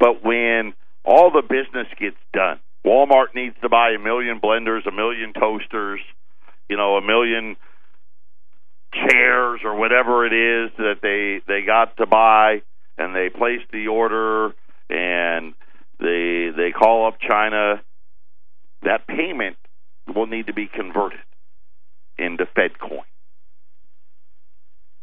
But 0.00 0.24
when 0.24 0.74
all 1.04 1.30
the 1.30 1.42
business 1.42 1.86
gets 2.00 2.16
done, 2.32 2.58
Walmart 2.84 3.34
needs 3.34 3.54
to 3.62 3.68
buy 3.68 3.90
a 3.90 3.98
million 3.98 4.40
blenders, 4.40 4.86
a 4.86 4.92
million 4.92 5.32
toasters, 5.32 6.00
you 6.68 6.76
know, 6.76 6.96
a 6.96 7.02
million 7.02 7.56
chairs 8.94 9.60
or 9.64 9.76
whatever 9.76 10.26
it 10.26 10.32
is 10.32 10.70
that 10.78 10.96
they 11.02 11.40
they 11.46 11.64
got 11.66 11.96
to 11.96 12.06
buy 12.06 12.62
and 12.96 13.14
they 13.14 13.28
place 13.28 13.60
the 13.72 13.88
order 13.88 14.54
and 14.88 15.54
they 16.00 16.50
they 16.56 16.70
call 16.72 17.06
up 17.06 17.18
China 17.20 17.82
that 18.82 19.06
payment 19.06 19.56
will 20.14 20.26
need 20.26 20.46
to 20.46 20.52
be 20.52 20.66
converted 20.66 21.20
into 22.18 22.46
Fed 22.54 22.78
coin. 22.78 23.04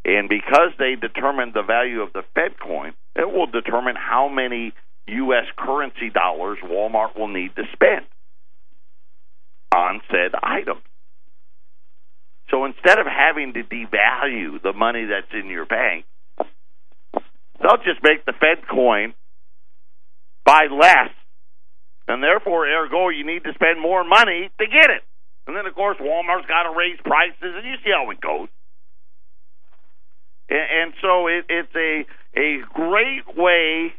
And 0.05 0.29
because 0.29 0.71
they 0.79 0.95
determine 0.95 1.51
the 1.53 1.63
value 1.63 2.01
of 2.01 2.13
the 2.13 2.23
Fed 2.33 2.59
coin, 2.59 2.93
it 3.15 3.31
will 3.31 3.47
determine 3.47 3.95
how 3.95 4.29
many 4.29 4.73
U.S. 5.07 5.45
currency 5.57 6.09
dollars 6.09 6.57
Walmart 6.63 7.17
will 7.17 7.27
need 7.27 7.55
to 7.55 7.63
spend 7.73 8.05
on 9.75 10.01
said 10.09 10.31
item. 10.41 10.77
So 12.51 12.65
instead 12.65 12.99
of 12.99 13.07
having 13.07 13.53
to 13.53 13.63
devalue 13.63 14.61
the 14.61 14.73
money 14.73 15.05
that's 15.05 15.31
in 15.33 15.49
your 15.49 15.65
bank, 15.65 16.05
they'll 16.37 17.81
just 17.83 18.03
make 18.03 18.25
the 18.25 18.33
Fed 18.33 18.67
coin 18.69 19.13
buy 20.45 20.67
less. 20.69 21.15
And 22.07 22.21
therefore, 22.21 22.67
ergo, 22.67 23.07
you 23.09 23.25
need 23.25 23.45
to 23.45 23.53
spend 23.53 23.79
more 23.79 24.03
money 24.03 24.51
to 24.59 24.65
get 24.67 24.91
it. 24.91 25.01
And 25.47 25.55
then, 25.55 25.65
of 25.65 25.73
course, 25.73 25.97
Walmart's 25.99 26.45
got 26.47 26.63
to 26.63 26.77
raise 26.77 26.99
prices, 27.03 27.39
and 27.41 27.65
you 27.65 27.75
see 27.83 27.91
how 27.91 28.11
it 28.11 28.19
goes. 28.19 28.49
And, 30.49 30.59
and 30.59 30.93
so 31.01 31.27
it, 31.27 31.45
it's 31.47 31.75
a 31.75 32.05
a 32.35 32.59
great 32.73 33.27
way 33.35 33.93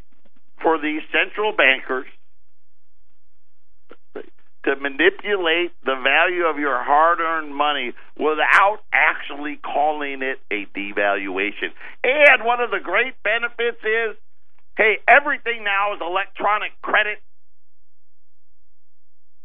for 0.62 0.78
these 0.78 1.02
central 1.12 1.52
bankers 1.56 2.06
to 4.64 4.76
manipulate 4.76 5.72
the 5.84 5.96
value 5.98 6.46
of 6.46 6.58
your 6.58 6.82
hard 6.82 7.18
earned 7.20 7.54
money 7.54 7.92
without 8.16 8.78
actually 8.92 9.56
calling 9.56 10.22
it 10.22 10.38
a 10.50 10.66
devaluation. 10.76 11.74
And 12.04 12.44
one 12.44 12.60
of 12.60 12.70
the 12.70 12.80
great 12.82 13.14
benefits 13.22 13.82
is 13.82 14.16
hey, 14.76 14.98
everything 15.06 15.64
now 15.64 15.94
is 15.94 16.00
electronic 16.00 16.72
credit. 16.80 17.18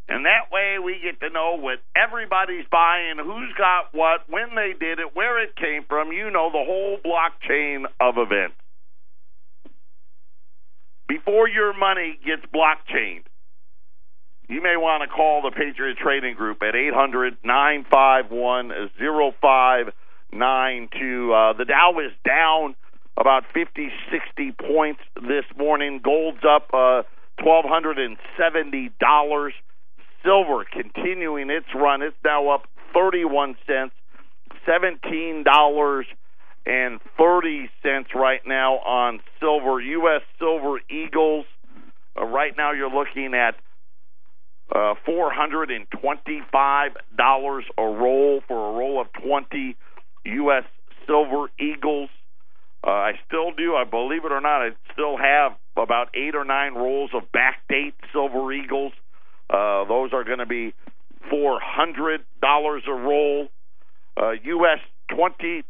And 0.07 0.25
that 0.25 0.51
way 0.51 0.79
we 0.79 0.99
get 1.03 1.19
to 1.19 1.29
know 1.29 1.57
what 1.59 1.79
everybody's 1.95 2.65
buying, 2.71 3.17
who's 3.19 3.53
got 3.57 3.91
what, 3.91 4.23
when 4.29 4.55
they 4.55 4.71
did 4.79 4.99
it, 4.99 5.15
where 5.15 5.43
it 5.43 5.55
came 5.57 5.83
from. 5.83 6.13
You 6.13 6.31
know 6.31 6.49
the 6.49 6.63
whole 6.63 6.97
blockchain 7.03 7.83
of 7.99 8.15
events. 8.17 8.55
Before 11.09 11.47
your 11.47 11.77
money 11.77 12.19
gets 12.25 12.43
blockchained, 12.53 13.23
you 14.47 14.61
may 14.61 14.77
want 14.77 15.03
to 15.03 15.09
call 15.13 15.41
the 15.41 15.51
Patriot 15.51 15.97
Trading 15.97 16.35
Group 16.35 16.63
at 16.63 16.73
800 16.75 17.37
951 17.43 18.71
0592. 19.41 21.33
Uh, 21.33 21.51
the 21.53 21.65
Dow 21.65 21.99
is 21.99 22.13
down 22.25 22.75
about 23.17 23.43
50, 23.53 23.89
60 24.11 24.53
points 24.53 25.01
this 25.15 25.43
morning. 25.57 25.99
Gold's 26.03 26.43
up 26.47 26.69
uh, 26.73 27.03
$1,270. 27.41 29.51
Silver 30.23 30.65
continuing 30.71 31.49
its 31.49 31.67
run. 31.75 32.01
It's 32.01 32.15
now 32.23 32.49
up 32.49 32.67
31 32.93 33.57
cents, 33.67 33.93
$17 34.67 36.03
and 36.65 36.99
30 37.17 37.69
cents 37.81 38.09
right 38.13 38.41
now 38.45 38.75
on 38.79 39.21
silver. 39.39 39.79
U.S. 39.79 40.21
Silver 40.37 40.81
Eagles. 40.89 41.45
Uh, 42.17 42.25
right 42.25 42.53
now 42.57 42.71
you're 42.71 42.89
looking 42.89 43.33
at 43.33 43.55
uh, 44.73 44.93
$425 45.07 47.61
a 47.77 47.83
roll 47.83 48.41
for 48.47 48.69
a 48.69 48.73
roll 48.77 49.01
of 49.01 49.07
20 49.23 49.75
U.S. 50.25 50.63
Silver 51.05 51.49
Eagles. 51.59 52.09
Uh, 52.85 52.91
I 52.91 53.13
still 53.25 53.51
do, 53.51 53.75
I 53.75 53.85
believe 53.85 54.25
it 54.25 54.31
or 54.31 54.41
not, 54.41 54.61
I 54.61 54.69
still 54.93 55.17
have 55.17 55.53
about 55.75 56.09
eight 56.13 56.35
or 56.35 56.43
nine 56.43 56.75
rolls 56.75 57.09
of 57.13 57.23
backdate 57.31 57.93
Silver 58.13 58.53
Eagles. 58.53 58.93
Uh, 59.49 59.85
those 59.85 60.13
are 60.13 60.23
going 60.23 60.37
to 60.39 60.45
be 60.45 60.73
$400 61.31 62.19
a 62.87 62.93
roll. 62.93 63.47
Uh, 64.15 64.31
U.S. 64.31 64.79
$20 65.11 65.63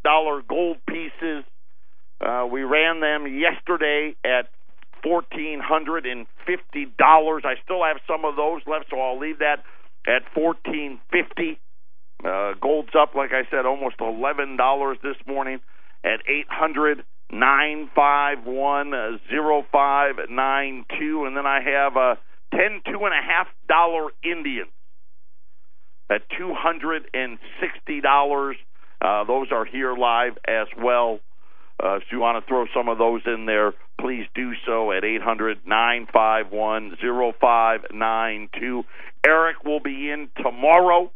gold 0.48 0.78
pieces. 0.88 1.44
Uh, 2.20 2.46
we 2.50 2.62
ran 2.62 3.00
them 3.00 3.26
yesterday 3.26 4.16
at 4.24 4.48
fourteen 5.02 5.60
hundred 5.62 6.06
and 6.06 6.26
fifty 6.46 6.86
dollars. 6.98 7.42
I 7.44 7.54
still 7.64 7.84
have 7.84 7.98
some 8.06 8.24
of 8.24 8.36
those 8.36 8.62
left, 8.66 8.86
so 8.90 9.00
I'll 9.00 9.18
leave 9.18 9.38
that 9.38 9.64
at 10.06 10.22
fourteen 10.34 11.00
fifty. 11.10 11.58
Uh, 12.24 12.54
gold's 12.60 12.94
up, 12.98 13.14
like 13.14 13.30
I 13.32 13.48
said, 13.50 13.66
almost 13.66 13.96
eleven 14.00 14.56
dollars 14.56 14.98
this 15.02 15.16
morning 15.26 15.60
at 16.04 16.20
eight 16.28 16.48
hundred 16.48 17.04
nine 17.30 17.90
five 17.94 18.38
one 18.44 18.92
zero 19.30 19.64
five 19.70 20.16
nine 20.30 20.84
two, 20.98 21.24
and 21.26 21.36
then 21.36 21.46
I 21.46 21.60
have 21.60 21.96
a 21.96 22.18
ten 22.54 22.80
two 22.86 23.04
and 23.04 23.14
a 23.14 23.22
half 23.22 23.46
dollar 23.68 24.10
Indian 24.24 24.66
at 26.10 26.22
two 26.36 26.54
hundred 26.54 27.04
and 27.14 27.38
sixty 27.60 28.00
dollars. 28.00 28.56
Uh, 29.00 29.24
those 29.24 29.48
are 29.52 29.64
here 29.64 29.94
live 29.94 30.38
as 30.48 30.66
well. 30.76 31.20
Uh, 31.80 31.96
if 31.96 32.04
you 32.10 32.18
want 32.18 32.42
to 32.42 32.48
throw 32.48 32.66
some 32.74 32.88
of 32.88 32.98
those 32.98 33.20
in 33.26 33.46
there, 33.46 33.72
please 34.00 34.26
do 34.34 34.52
so 34.66 34.92
at 34.92 35.04
800 35.04 35.66
951 35.66 36.96
0592. 37.40 38.84
Eric 39.26 39.64
will 39.64 39.80
be 39.80 40.10
in 40.10 40.28
tomorrow. 40.36 41.10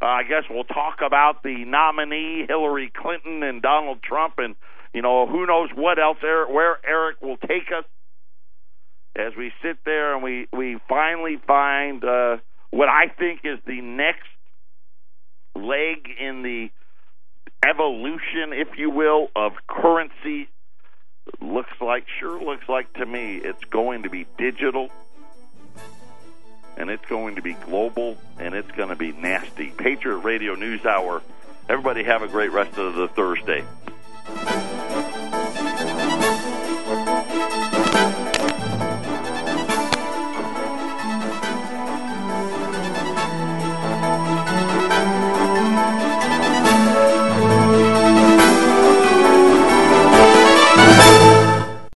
Uh, 0.00 0.06
I 0.06 0.22
guess 0.24 0.44
we'll 0.50 0.64
talk 0.64 0.98
about 1.06 1.42
the 1.42 1.64
nominee, 1.64 2.44
Hillary 2.48 2.92
Clinton 2.94 3.42
and 3.42 3.62
Donald 3.62 4.02
Trump, 4.02 4.34
and, 4.38 4.54
you 4.92 5.02
know, 5.02 5.26
who 5.26 5.46
knows 5.46 5.70
what 5.74 5.98
else, 5.98 6.18
Eric, 6.22 6.50
where 6.50 6.78
Eric 6.86 7.22
will 7.22 7.38
take 7.38 7.70
us 7.76 7.84
as 9.14 9.32
we 9.36 9.52
sit 9.62 9.78
there 9.84 10.14
and 10.14 10.22
we, 10.22 10.46
we 10.52 10.78
finally 10.88 11.38
find 11.46 12.04
uh, 12.04 12.36
what 12.70 12.88
I 12.88 13.08
think 13.18 13.40
is 13.44 13.58
the 13.66 13.80
next 13.80 14.28
leg 15.54 16.08
in 16.20 16.42
the 16.42 16.68
evolution, 17.66 18.52
if 18.52 18.76
you 18.76 18.90
will, 18.90 19.28
of 19.34 19.52
currency 19.66 20.48
looks 21.40 21.80
like, 21.80 22.06
sure 22.20 22.40
looks 22.42 22.68
like 22.68 22.92
to 22.94 23.06
me, 23.06 23.36
it's 23.36 23.64
going 23.64 24.02
to 24.04 24.10
be 24.10 24.26
digital 24.38 24.90
and 26.76 26.90
it's 26.90 27.04
going 27.06 27.36
to 27.36 27.42
be 27.42 27.54
global 27.54 28.18
and 28.38 28.54
it's 28.54 28.70
going 28.72 28.90
to 28.90 28.96
be 28.96 29.12
nasty. 29.12 29.70
Patriot 29.70 30.18
Radio 30.18 30.54
News 30.54 30.84
Hour. 30.84 31.22
Everybody 31.68 32.04
have 32.04 32.22
a 32.22 32.28
great 32.28 32.52
rest 32.52 32.78
of 32.78 32.94
the 32.94 33.08
Thursday. 33.08 33.64